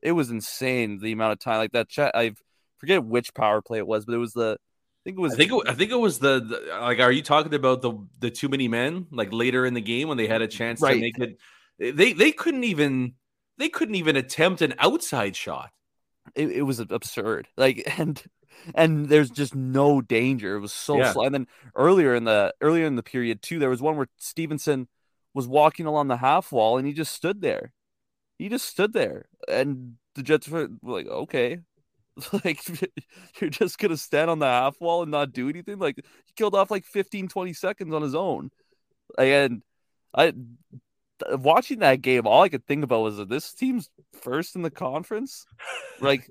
[0.03, 1.59] it was insane the amount of time.
[1.59, 2.13] Like that chat.
[2.15, 2.33] I
[2.79, 4.57] forget which power play it was, but it was the.
[5.11, 5.33] I think it was.
[5.33, 7.01] I think it, I think it was the, the, like.
[7.01, 9.07] Are you talking about the the too many men?
[9.11, 10.95] Like later in the game when they had a chance right.
[10.95, 11.39] to make it,
[11.97, 13.15] they they couldn't even
[13.59, 15.71] they couldn't even attempt an outside shot.
[16.35, 17.49] It, it was absurd.
[17.57, 18.23] Like and
[18.75, 20.57] and there's just no danger.
[20.57, 21.13] It was so yeah.
[21.13, 21.25] slow.
[21.25, 24.89] And then earlier in the earlier in the period too, there was one where Stephenson
[25.35, 27.73] was walking along the half wall and he just stood there.
[28.39, 31.59] He just stood there, and the Jets were like, "Okay,
[32.45, 32.61] like
[33.41, 36.55] you're just gonna stand on the half wall and not do anything." Like he killed
[36.55, 38.51] off like 15, 20 seconds on his own,
[39.19, 39.63] and
[40.15, 40.33] I
[41.33, 43.91] watching that game, all I could think about was that this team's
[44.23, 45.47] first in the conference.
[46.01, 46.31] like,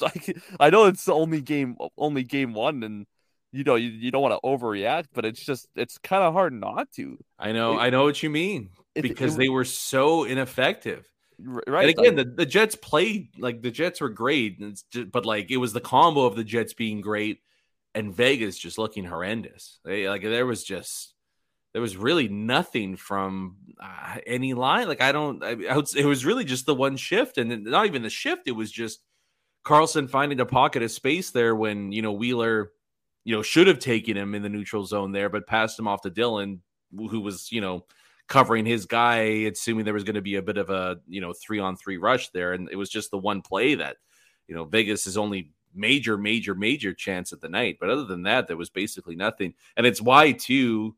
[0.00, 3.06] like I know it's only game only game one, and
[3.52, 6.52] you know you, you don't want to overreact, but it's just it's kind of hard
[6.52, 7.18] not to.
[7.38, 11.08] I know, it, I know what you mean because it, it, they were so ineffective.
[11.44, 11.88] Right.
[11.88, 15.50] And again, like, the, the Jets played like the Jets were great, just, but like
[15.50, 17.40] it was the combo of the Jets being great
[17.94, 19.78] and Vegas just looking horrendous.
[19.84, 21.14] They, like there was just
[21.72, 24.88] there was really nothing from uh, any line.
[24.88, 27.86] Like I don't, I, I would, it was really just the one shift, and not
[27.86, 28.46] even the shift.
[28.46, 29.00] It was just
[29.64, 32.72] Karlsson finding a pocket of space there when you know Wheeler,
[33.24, 36.02] you know, should have taken him in the neutral zone there, but passed him off
[36.02, 36.60] to Dylan,
[36.94, 37.86] who was you know
[38.28, 41.32] covering his guy, assuming there was going to be a bit of a you know
[41.32, 43.96] three on three rush there, and it was just the one play that
[44.48, 47.78] you know Vegas is only major, major, major chance at the night.
[47.80, 50.96] But other than that, there was basically nothing, and it's why too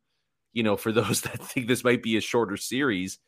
[0.55, 3.19] you know, for those that think this might be a shorter series,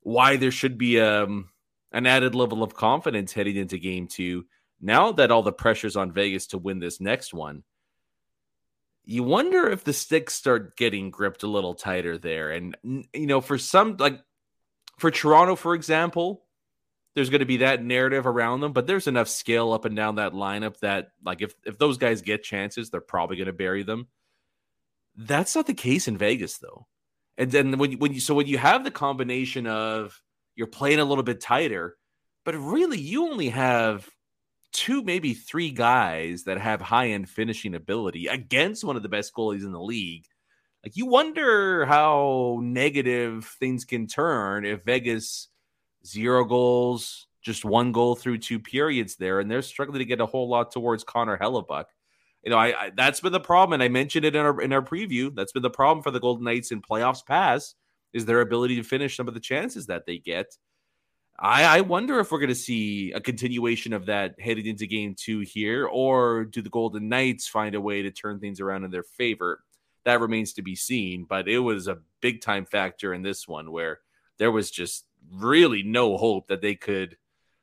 [0.00, 1.50] why there should be um,
[1.92, 4.46] an added level of confidence heading into game two.
[4.80, 7.64] Now that all the pressure's on Vegas to win this next one,
[9.04, 12.50] you wonder if the sticks start getting gripped a little tighter there.
[12.50, 14.20] And, you know, for some, like
[14.98, 16.44] for Toronto, for example,
[17.14, 20.16] there's going to be that narrative around them, but there's enough skill up and down
[20.16, 23.82] that lineup that, like, if, if those guys get chances, they're probably going to bury
[23.82, 24.06] them.
[25.16, 26.86] That's not the case in Vegas, though.
[27.36, 30.22] And then when when you so when you have the combination of
[30.56, 31.96] you're playing a little bit tighter,
[32.44, 34.08] but really you only have
[34.72, 39.34] two, maybe three guys that have high end finishing ability against one of the best
[39.34, 40.26] goalies in the league.
[40.84, 45.48] Like you wonder how negative things can turn if Vegas
[46.06, 50.26] zero goals, just one goal through two periods there, and they're struggling to get a
[50.26, 51.86] whole lot towards Connor Hellebuyck.
[52.44, 54.72] you know, I, I, that's been the problem, and I mentioned it in our in
[54.72, 55.34] our preview.
[55.34, 57.76] That's been the problem for the Golden Knights in playoffs past
[58.12, 60.46] is their ability to finish some of the chances that they get.
[61.40, 65.14] I, I wonder if we're going to see a continuation of that headed into game
[65.16, 68.90] two here, or do the Golden Knights find a way to turn things around in
[68.90, 69.62] their favor?
[70.04, 71.24] That remains to be seen.
[71.24, 74.00] But it was a big time factor in this one where
[74.38, 77.16] there was just really no hope that they could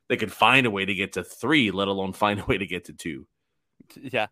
[0.10, 2.68] they could find a way to get to three, let alone find a way to
[2.68, 3.28] get to two.
[4.02, 4.28] Yeah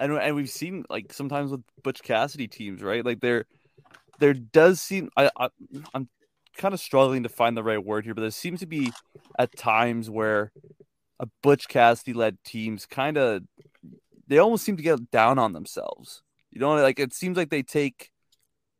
[0.00, 3.04] and and we've seen like sometimes with Butch Cassidy teams, right?
[3.04, 3.44] Like there,
[4.18, 5.48] there does seem I, I
[5.94, 6.08] I'm
[6.56, 8.92] kind of struggling to find the right word here, but there seems to be
[9.38, 10.52] at times where
[11.18, 13.42] a Butch Cassidy led teams kind of
[14.26, 16.22] they almost seem to get down on themselves.
[16.50, 18.10] You know, like it seems like they take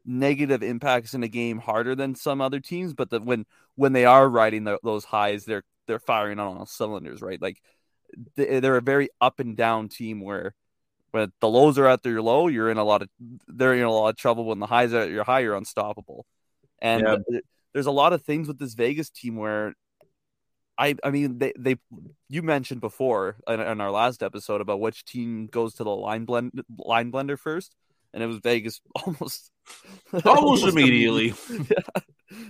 [0.04, 4.04] negative impacts in a game harder than some other teams, but that when when they
[4.04, 7.40] are riding the, those highs, they're they're firing on all cylinders, right?
[7.40, 7.60] Like
[8.36, 10.54] they're a very up and down team where
[11.10, 13.08] when the lows are at their low, you're in a lot of
[13.48, 14.44] they're in a lot of trouble.
[14.44, 16.26] When the highs are at your high, you're unstoppable.
[16.80, 17.40] And yeah.
[17.72, 19.74] There's a lot of things with this Vegas team where
[20.76, 21.76] I I mean they they
[22.28, 26.24] you mentioned before in, in our last episode about which team goes to the line
[26.24, 27.74] blend line blender first,
[28.14, 29.52] and it was Vegas almost
[30.12, 31.34] almost, almost immediately.
[31.50, 32.02] yeah.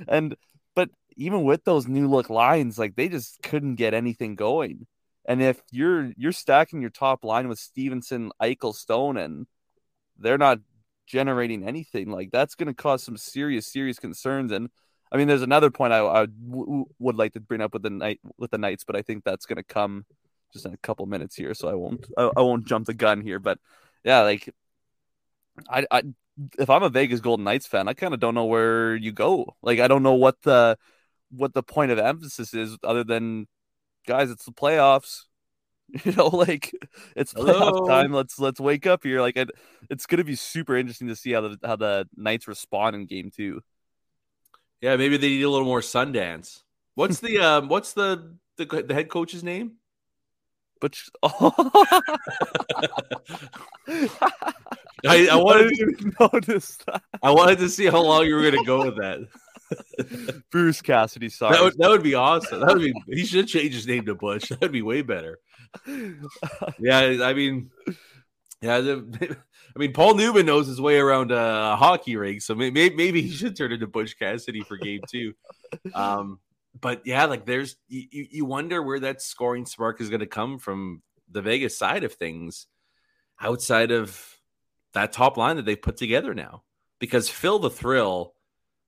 [0.09, 0.37] And
[0.75, 4.87] but even with those new look lines, like they just couldn't get anything going.
[5.27, 9.47] And if you're you're stacking your top line with Stephenson, Eichel, Stone, and
[10.19, 10.61] they're not
[11.07, 14.53] generating anything, like that's going to cause some serious, serious concerns.
[14.53, 14.71] And
[15.13, 17.91] I mean, there's another point I, I w- would like to bring up with the
[17.91, 20.05] night with the Knights, but I think that's going to come
[20.53, 23.21] just in a couple minutes here, so I won't I, I won't jump the gun
[23.21, 23.39] here.
[23.39, 23.59] But
[24.05, 24.53] yeah, like
[25.69, 26.03] I, I
[26.59, 29.57] if I'm a Vegas Golden Knights fan, I kind of don't know where you go.
[29.63, 30.79] Like I don't know what the
[31.31, 33.47] what the point of emphasis is other than
[34.07, 35.23] guys, it's the playoffs.
[36.05, 36.73] You know, like
[37.17, 37.87] it's playoff Hello.
[37.89, 38.13] time.
[38.13, 39.21] Let's let's wake up here.
[39.21, 39.51] Like it,
[39.91, 43.07] it's going to be super interesting to see how the how the Knights respond in
[43.07, 43.61] game two.
[44.81, 46.63] Yeah, maybe they need a little more Sundance.
[46.95, 47.69] What's the um?
[47.69, 49.73] What's the the, the head coach's name?
[50.81, 51.53] But oh.
[55.07, 57.03] I, I wanted to notice that.
[57.23, 60.43] I wanted to see how long you were going to go with that.
[60.51, 61.55] Bruce Cassidy, sorry.
[61.55, 62.61] That would, that would be awesome.
[62.61, 62.95] That would be.
[63.09, 64.49] He should change his name to Bush.
[64.49, 65.39] That would be way better.
[66.79, 67.71] Yeah, I mean,
[68.63, 68.81] yeah.
[68.81, 69.37] The,
[69.75, 73.31] I mean, Paul Newman knows his way around a hockey rink, so maybe maybe he
[73.31, 75.35] should turn into Butch Cassidy for game two.
[75.95, 76.41] Um,
[76.81, 80.59] but yeah, like there's you, you wonder where that scoring spark is going to come
[80.59, 82.67] from the Vegas side of things,
[83.41, 84.39] outside of
[84.95, 86.63] that top line that they've put together now.
[86.99, 88.35] Because Phil the Thrill,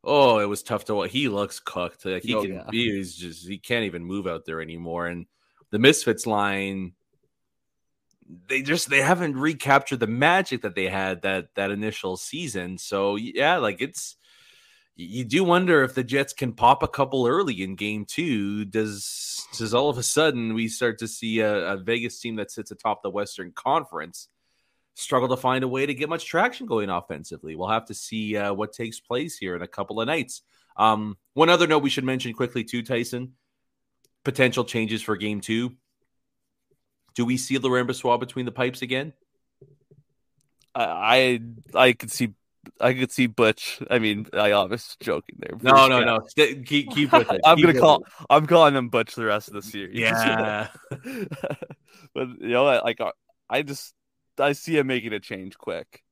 [0.05, 1.11] oh, it was tough to watch.
[1.11, 2.05] He looks cooked.
[2.05, 2.65] Like he oh, can, yeah.
[2.71, 5.07] he's just he can't even move out there anymore.
[5.07, 5.27] And
[5.71, 6.93] the Misfits line,
[8.49, 12.79] they just they haven't recaptured the magic that they had that that initial season.
[12.79, 14.17] So yeah, like it's
[14.95, 18.65] you do wonder if the Jets can pop a couple early in game two.
[18.65, 22.51] Does does all of a sudden we start to see a, a Vegas team that
[22.51, 24.29] sits atop the Western Conference
[24.95, 27.57] struggle to find a way to get much traction going offensively?
[27.57, 30.43] We'll have to see uh, what takes place here in a couple of nights.
[30.77, 33.33] Um, one other note we should mention quickly too, Tyson.
[34.25, 35.73] Potential changes for game two.
[37.15, 39.13] Do we see Laurent Brossoit between the pipes again?
[40.75, 41.41] I
[41.75, 42.33] I could see
[42.81, 43.81] I could see Butch.
[43.91, 45.59] I mean, I was joking there.
[45.61, 46.21] No, no, no.
[46.29, 47.41] St- keep keep with it.
[47.45, 47.99] I'm keep gonna call.
[47.99, 48.27] It.
[48.31, 49.99] I'm calling him Butch the rest of the series.
[49.99, 50.69] Yeah.
[50.91, 52.85] but you know, what?
[52.85, 53.01] like
[53.51, 53.95] I just
[54.39, 56.03] I see him making a change quick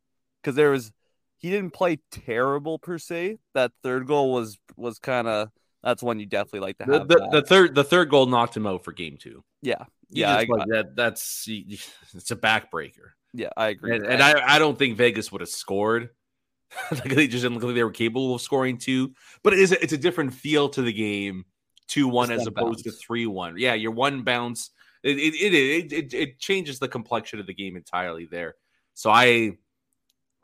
[0.43, 0.93] because there was
[1.39, 3.39] he didn't play terrible per se.
[3.55, 5.51] That third goal was was kind of
[5.83, 7.09] that's one you definitely like to have.
[7.09, 9.43] The, the, the, third the third goal knocked him out for game two.
[9.63, 10.97] Yeah, yeah, I, like that.
[10.97, 13.11] That's it's a backbreaker.
[13.33, 13.95] Yeah, I agree.
[13.95, 16.11] And, and I I don't think Vegas would have scored
[16.91, 19.13] like they just didn't look like they were capable of scoring two.
[19.43, 21.45] But it is a, it's a different feel to the game,
[21.87, 22.99] two one as opposed bounce.
[22.99, 23.55] to three one.
[23.59, 24.71] Yeah, your one bounce
[25.03, 28.55] it it, it it it changes the complexion of the game entirely there.
[28.95, 29.53] So I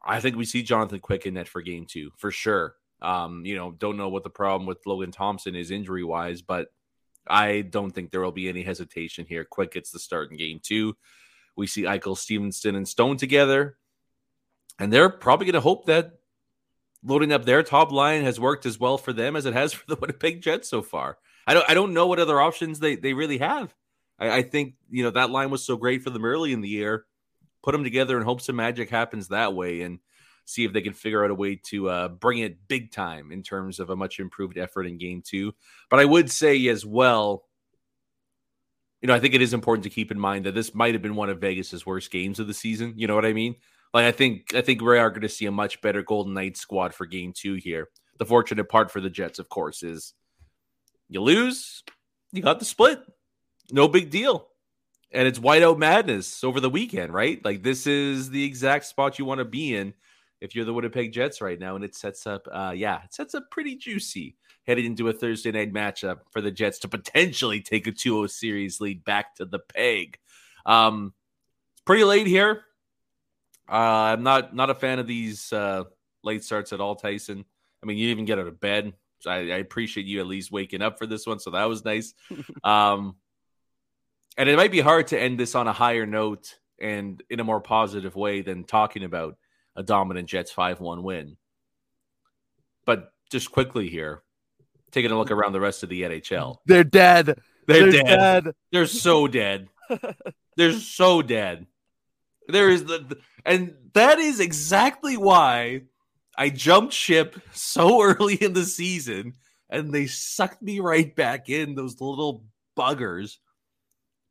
[0.05, 2.77] I think we see Jonathan Quick in net for game two for sure.
[3.03, 6.69] Um, you know, don't know what the problem with Logan Thompson is injury wise, but
[7.29, 9.45] I don't think there will be any hesitation here.
[9.45, 10.97] Quick gets the start in game two.
[11.57, 13.77] We see Eichel, Stephenson, and Stone together.
[14.79, 16.19] And they're probably going to hope that
[17.03, 19.85] loading up their top line has worked as well for them as it has for
[19.87, 21.19] the Winnipeg Jets so far.
[21.47, 23.73] I don't I don't know what other options they, they really have.
[24.19, 26.69] I, I think you know that line was so great for them early in the
[26.69, 27.07] year.
[27.63, 30.01] Put them together and hope some magic happens that way, and
[30.47, 33.43] see if they can figure out a way to uh, bring it big time in
[33.43, 35.53] terms of a much improved effort in game two.
[35.91, 37.45] But I would say as well,
[39.03, 41.03] you know, I think it is important to keep in mind that this might have
[41.03, 42.95] been one of Vegas's worst games of the season.
[42.97, 43.57] You know what I mean?
[43.93, 46.61] Like I think I think we are going to see a much better Golden Knights
[46.61, 47.89] squad for game two here.
[48.19, 50.15] The fortunate part for the Jets, of course, is
[51.09, 51.83] you lose,
[52.33, 53.01] you got the split.
[53.71, 54.49] No big deal.
[55.13, 57.45] And it's whiteout madness over the weekend, right?
[57.45, 59.95] Like this is the exact spot you want to be in
[60.41, 61.77] if you're the Winnipeg Jets right now.
[61.77, 65.53] And it sets up uh yeah, it sets up pretty juicy headed into a Thursday
[65.53, 69.59] night matchup for the Jets to potentially take a 2-0 series lead back to the
[69.61, 70.19] peg.
[70.65, 71.15] Um
[71.73, 72.65] it's pretty late here.
[73.69, 75.85] Uh, I'm not not a fan of these uh,
[76.23, 77.45] late starts at all, Tyson.
[77.83, 78.93] I mean, you even get out of bed.
[79.27, 82.15] I, I, appreciate you at least waking up for this one, so that was nice.
[82.65, 83.17] um,
[84.37, 87.45] and it might be hard to end this on a higher note and in a
[87.45, 89.37] more positive way than talking about
[89.77, 91.37] a dominant Jets 5 1 win.
[92.85, 94.23] But just quickly here,
[94.93, 96.59] taking a look around the rest of the NHL.
[96.67, 97.39] They're dead.
[97.67, 98.45] They're, They're dead.
[98.45, 98.55] dead.
[98.73, 99.69] They're so dead.
[100.57, 101.67] They're so dead.
[102.49, 105.83] There is the, the, and that is exactly why
[106.39, 109.35] I jumped ship so early in the season
[109.69, 112.45] and they sucked me right back in those little
[112.77, 113.39] buggers.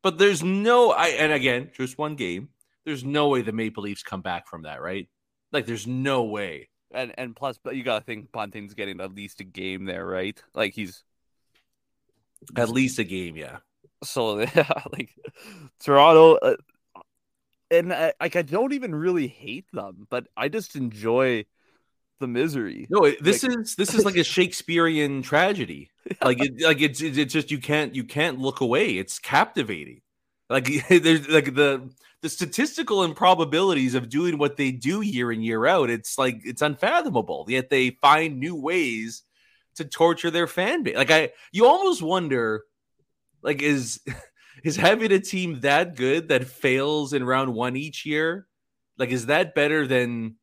[0.02, 2.48] But there's no I and again, just one game.
[2.84, 5.08] There's no way the Maple Leafs come back from that, right?
[5.52, 6.68] Like there's no way.
[6.92, 10.06] And and plus but you got to think Bunting's getting at least a game there,
[10.06, 10.40] right?
[10.54, 11.02] Like he's
[12.56, 13.58] at least a game, yeah.
[14.04, 15.10] So yeah, like
[15.80, 16.56] Toronto, uh,
[17.70, 21.46] and I, like I don't even really hate them, but I just enjoy
[22.20, 22.86] the misery.
[22.88, 25.90] No, this like, is this is like a Shakespearean tragedy.
[26.22, 28.98] Like it, like it's it's just you can't you can't look away.
[28.98, 30.00] It's captivating.
[30.48, 31.90] Like there's like the
[32.22, 35.90] the statistical improbabilities of doing what they do year in year out.
[35.90, 37.46] It's like it's unfathomable.
[37.48, 39.22] Yet they find new ways
[39.76, 40.96] to torture their fan base.
[40.96, 42.64] Like I, you almost wonder,
[43.42, 44.00] like is
[44.64, 48.46] is having a team that good that fails in round one each year,
[48.98, 50.36] like, is that better than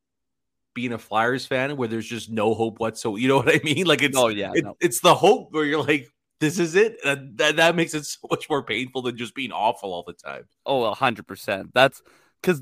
[0.73, 3.19] being a Flyers fan where there's just no hope whatsoever?
[3.19, 3.85] You know what I mean?
[3.85, 4.75] Like, it's oh yeah, it, no.
[4.79, 6.07] it's the hope where you're like,
[6.43, 7.01] this is it.
[7.03, 10.13] That, that, that makes it so much more painful than just being awful all the
[10.13, 10.45] time.
[10.65, 11.71] Oh, hundred percent.
[11.73, 12.01] That's
[12.41, 12.61] because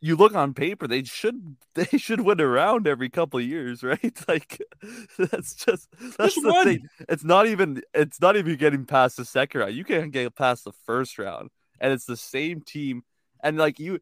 [0.00, 4.18] you look on paper, they should they should win around every couple of years, right?
[4.26, 4.60] Like
[5.18, 5.88] that's just
[6.18, 6.88] that's just the thing.
[7.08, 9.74] It's not even it's not even getting past the second round.
[9.74, 11.50] You can't get past the first round,
[11.80, 13.02] and it's the same team.
[13.42, 14.00] And like you,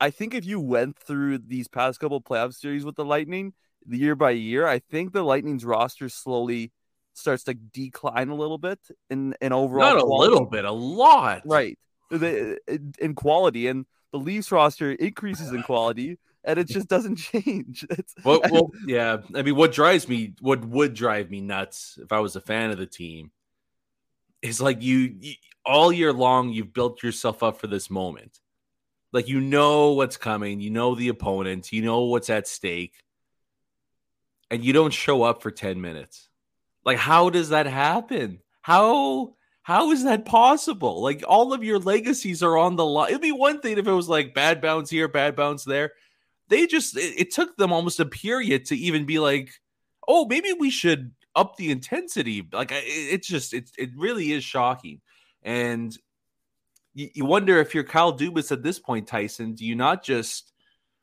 [0.00, 3.54] I think if you went through these past couple playoff series with the Lightning,
[3.88, 6.72] year by year, I think the Lightning's roster slowly
[7.14, 9.90] starts to decline a little bit in in overall.
[9.94, 10.30] Not a quality.
[10.30, 11.78] little bit, a lot, right?
[12.12, 12.56] Uh,
[12.98, 17.86] in quality, and the Leafs roster increases in quality, and it just doesn't change.
[17.90, 19.18] It's, well, well, yeah.
[19.34, 22.70] I mean, what drives me, what would drive me nuts if I was a fan
[22.70, 23.30] of the team,
[24.42, 25.34] is like you, you
[25.64, 28.40] all year long you've built yourself up for this moment.
[29.12, 32.94] Like you know what's coming, you know the opponent, you know what's at stake,
[34.50, 36.29] and you don't show up for ten minutes.
[36.84, 38.40] Like, how does that happen?
[38.62, 41.02] How how is that possible?
[41.02, 43.10] Like all of your legacies are on the line.
[43.10, 45.92] It'd be one thing if it was like bad bounce here, bad bounce there.
[46.48, 49.52] They just it, it took them almost a period to even be like,
[50.08, 52.46] oh, maybe we should up the intensity.
[52.52, 55.00] Like it, it's just it it really is shocking,
[55.42, 55.96] and
[56.94, 59.54] you, you wonder if you're Kyle Dubas at this point, Tyson.
[59.54, 60.52] Do you not just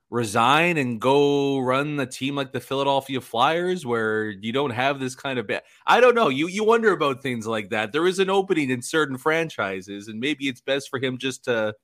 [0.10, 5.16] resign and go run a team like the Philadelphia Flyers where you don't have this
[5.16, 6.30] kind of ba- I don't know.
[6.30, 7.91] You you wonder about things like that.
[7.91, 11.76] There is an opening in certain franchises and maybe it's best for him just to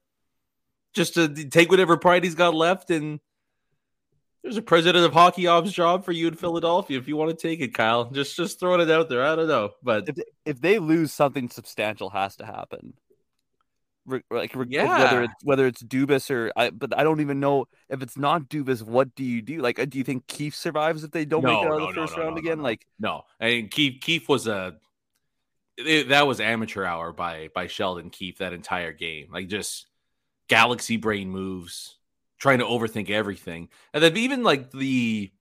[0.93, 3.19] just to take whatever pride he's got left and
[4.41, 7.47] there's a president of hockey ops job for you in Philadelphia if you want to
[7.47, 8.05] take it, Kyle.
[8.05, 9.23] Just just throwing it out there.
[9.23, 12.93] I don't know, but if if they lose, something substantial has to happen
[14.29, 14.99] like yeah.
[14.99, 18.49] whether it's whether it's Dubas or I, but I don't even know if it's not
[18.49, 18.81] Dubas.
[18.81, 19.61] What do you do?
[19.61, 21.87] Like, uh, do you think Keefe survives if they don't no, make it out no,
[21.87, 22.61] of the first no, round again?
[22.61, 24.01] Like, no, I mean Keith.
[24.01, 24.75] Keefe was a
[25.77, 29.29] it, that was amateur hour by by Sheldon Keefe that entire game.
[29.31, 29.87] Like just
[30.47, 31.97] galaxy brain moves,
[32.39, 35.31] trying to overthink everything, and then even like the,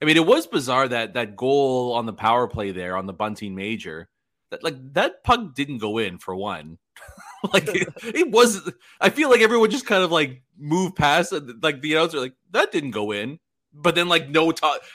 [0.00, 3.12] I mean, it was bizarre that that goal on the power play there on the
[3.12, 4.08] Bunting major.
[4.50, 6.78] That like that puck didn't go in for one.
[7.52, 8.70] like it, it, was
[9.00, 11.32] I feel like everyone just kind of like moved past.
[11.62, 13.38] Like the announcer, like that didn't go in.
[13.72, 14.52] But then like no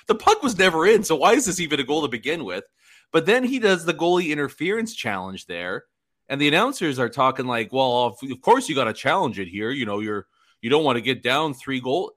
[0.08, 1.04] the puck was never in.
[1.04, 2.64] So why is this even a goal to begin with?
[3.12, 5.86] But then he does the goalie interference challenge there.
[6.30, 9.70] And the announcers are talking like, well, of course you got to challenge it here.
[9.70, 10.28] You know, you're
[10.62, 12.14] you don't want to get down three goal.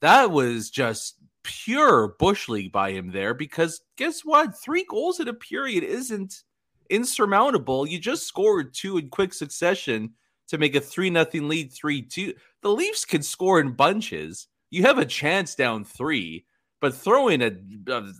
[0.00, 4.58] That was just pure bush league by him there because guess what?
[4.58, 6.42] Three goals in a period isn't
[6.90, 7.86] insurmountable.
[7.86, 10.14] You just scored two in quick succession
[10.48, 12.34] to make a 3 nothing lead 3 2.
[12.62, 14.48] The Leafs can score in bunches.
[14.70, 16.46] You have a chance down three,
[16.80, 17.52] but throwing a,
[17.88, 18.12] a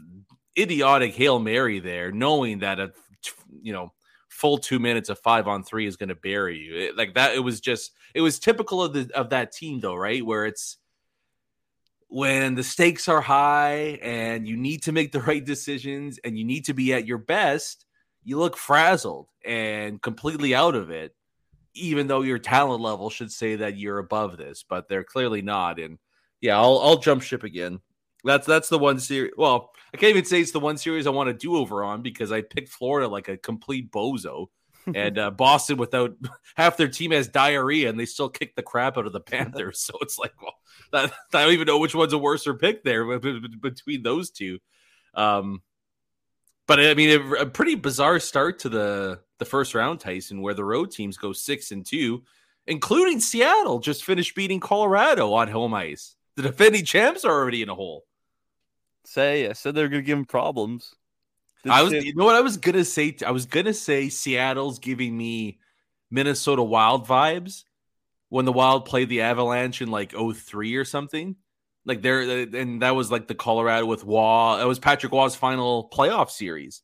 [0.58, 2.92] idiotic Hail Mary there, knowing that a
[3.62, 3.92] you know
[4.28, 6.76] full two minutes of five on three is going to bury you.
[6.76, 9.94] It, like that, it was just it was typical of the of that team though,
[9.94, 10.24] right?
[10.24, 10.78] Where it's
[12.08, 16.44] when the stakes are high and you need to make the right decisions and you
[16.44, 17.86] need to be at your best
[18.22, 21.14] you look frazzled and completely out of it,
[21.74, 25.78] even though your talent level should say that you're above this, but they're clearly not.
[25.78, 25.98] And
[26.40, 27.80] yeah, I'll I'll jump ship again.
[28.24, 29.32] That's that's the one series.
[29.36, 32.02] Well, I can't even say it's the one series I want to do over on
[32.02, 34.48] because I picked Florida like a complete bozo.
[34.94, 36.16] and uh, Boston, without
[36.56, 39.80] half their team has diarrhea, and they still kick the crap out of the Panthers.
[39.90, 40.54] So it's like, well,
[40.92, 44.58] that, I don't even know which one's a worse pick there between those two.
[45.14, 45.62] Um,
[46.70, 50.54] but I mean, a, a, pretty bizarre start to the the first round, Tyson, where
[50.54, 52.22] the road teams go six and two,
[52.68, 56.14] including Seattle, just finished beating Colorado on home ice.
[56.36, 58.04] The defending champs are already in a hole.
[59.04, 60.94] Say, I said they're going to give them problems.
[61.64, 62.04] This I was, shit...
[62.04, 63.16] you know what I was gonna say?
[63.26, 65.58] I was gonna say Seattle's giving me
[66.08, 67.64] Minnesota Wild vibes
[68.28, 71.34] when the Wild played the Avalanche in like 03 or something.
[71.84, 74.58] Like there, and that was like the Colorado with Roy.
[74.58, 76.82] That was Patrick Roy's final playoff series,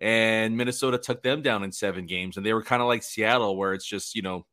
[0.00, 3.56] and Minnesota took them down in seven games, and they were kind of like Seattle,
[3.56, 4.46] where it's just you know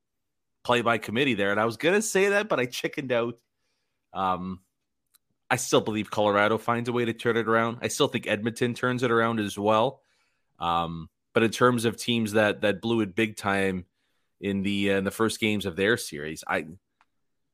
[0.64, 1.52] play by committee there.
[1.52, 3.40] And I was gonna say that, but I chickened out.
[4.14, 4.60] Um,
[5.50, 7.80] I still believe Colorado finds a way to turn it around.
[7.82, 10.02] I still think Edmonton turns it around as well.
[10.60, 13.86] Um, but in terms of teams that that blew it big time
[14.42, 16.66] in the uh, in the first games of their series, I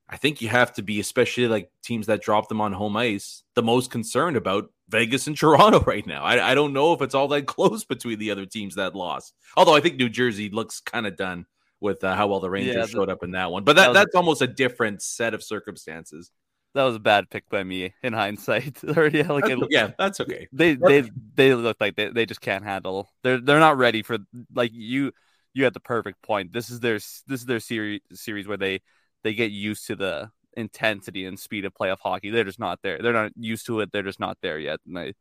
[0.09, 3.43] I think you have to be, especially like teams that drop them on home ice,
[3.55, 6.23] the most concerned about Vegas and Toronto right now.
[6.23, 9.33] I, I don't know if it's all that close between the other teams that lost.
[9.55, 11.45] Although I think New Jersey looks kind of done
[11.79, 13.63] with uh, how well the Rangers yeah, showed up in that one.
[13.63, 16.31] But that, that that's almost a different set of circumstances.
[16.73, 18.79] that was a bad pick by me in hindsight.
[18.83, 20.47] yeah, like it, yeah, that's okay.
[20.53, 21.03] They they
[21.35, 23.09] they look like they, they just can't handle.
[23.21, 24.17] They're they're not ready for
[24.53, 25.11] like you.
[25.53, 26.51] You had the perfect point.
[26.53, 28.81] This is their this is their series series where they
[29.23, 32.29] they get used to the intensity and speed of playoff hockey.
[32.29, 32.99] They're just not there.
[33.01, 33.91] They're not used to it.
[33.91, 34.79] They're just not there yet.
[34.85, 35.13] And I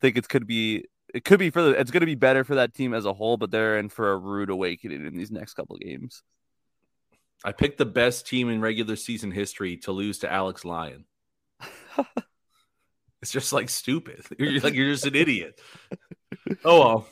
[0.00, 2.56] think it could be it could be for the it's going to be better for
[2.56, 5.54] that team as a whole, but they're in for a rude awakening in these next
[5.54, 6.22] couple games.
[7.44, 11.04] I picked the best team in regular season history to lose to Alex Lyon.
[13.22, 14.24] it's just like stupid.
[14.38, 15.60] You're like you're just an idiot.
[16.64, 17.06] Oh well.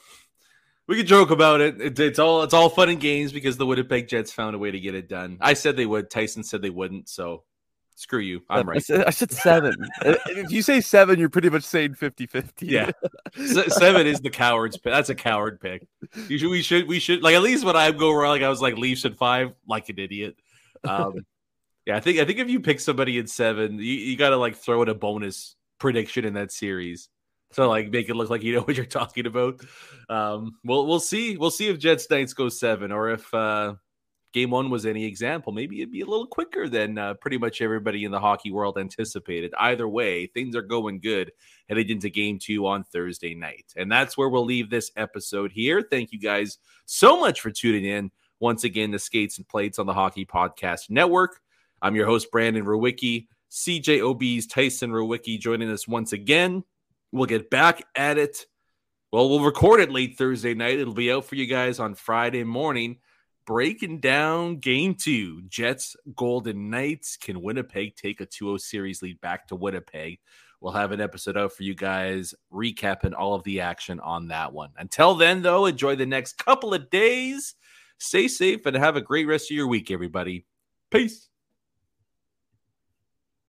[0.88, 1.80] We could joke about it.
[1.80, 1.98] it.
[1.98, 4.80] It's all it's all fun and games because the Winnipeg Jets found a way to
[4.80, 5.38] get it done.
[5.40, 6.10] I said they would.
[6.10, 7.08] Tyson said they wouldn't.
[7.08, 7.44] So
[8.02, 8.42] screw you.
[8.50, 8.76] I'm right.
[8.76, 9.74] I said, I said seven.
[10.02, 12.66] if you say seven, you're pretty much saying 50 50.
[12.66, 12.90] Yeah.
[13.68, 14.92] seven is the coward's pick.
[14.92, 15.86] That's a coward pick.
[16.28, 18.48] You should, we should, we should, like, at least when I go wrong, like, I
[18.48, 20.36] was like Leafs at five, like an idiot.
[20.84, 21.24] Um,
[21.86, 24.36] yeah, I think, I think if you pick somebody in seven, you, you got to
[24.36, 27.08] like throw in a bonus prediction in that series.
[27.52, 29.60] So like make it look like you know what you're talking about.
[30.08, 31.36] Um, we'll we'll see.
[31.36, 33.74] We'll see if Jets Knights go seven or if uh,
[34.32, 35.52] game one was any example.
[35.52, 38.78] Maybe it'd be a little quicker than uh, pretty much everybody in the hockey world
[38.78, 39.52] anticipated.
[39.58, 41.32] Either way, things are going good
[41.68, 43.72] headed into game two on Thursday night.
[43.76, 45.82] And that's where we'll leave this episode here.
[45.82, 48.10] Thank you guys so much for tuning in.
[48.40, 51.40] Once again, the Skates and Plates on the Hockey Podcast Network.
[51.80, 53.28] I'm your host, Brandon Rowicki.
[53.50, 56.64] CJOB's Tyson Rowicki joining us once again.
[57.12, 58.46] We'll get back at it.
[59.12, 60.78] Well, we'll record it late Thursday night.
[60.78, 62.98] It'll be out for you guys on Friday morning
[63.44, 65.42] breaking down game two.
[65.48, 67.16] Jets Golden Knights.
[67.16, 70.18] Can Winnipeg take a 2 0 series lead back to Winnipeg?
[70.60, 74.52] We'll have an episode out for you guys, recapping all of the action on that
[74.52, 74.70] one.
[74.76, 77.56] Until then, though, enjoy the next couple of days.
[77.98, 80.46] Stay safe and have a great rest of your week, everybody.
[80.90, 81.28] Peace.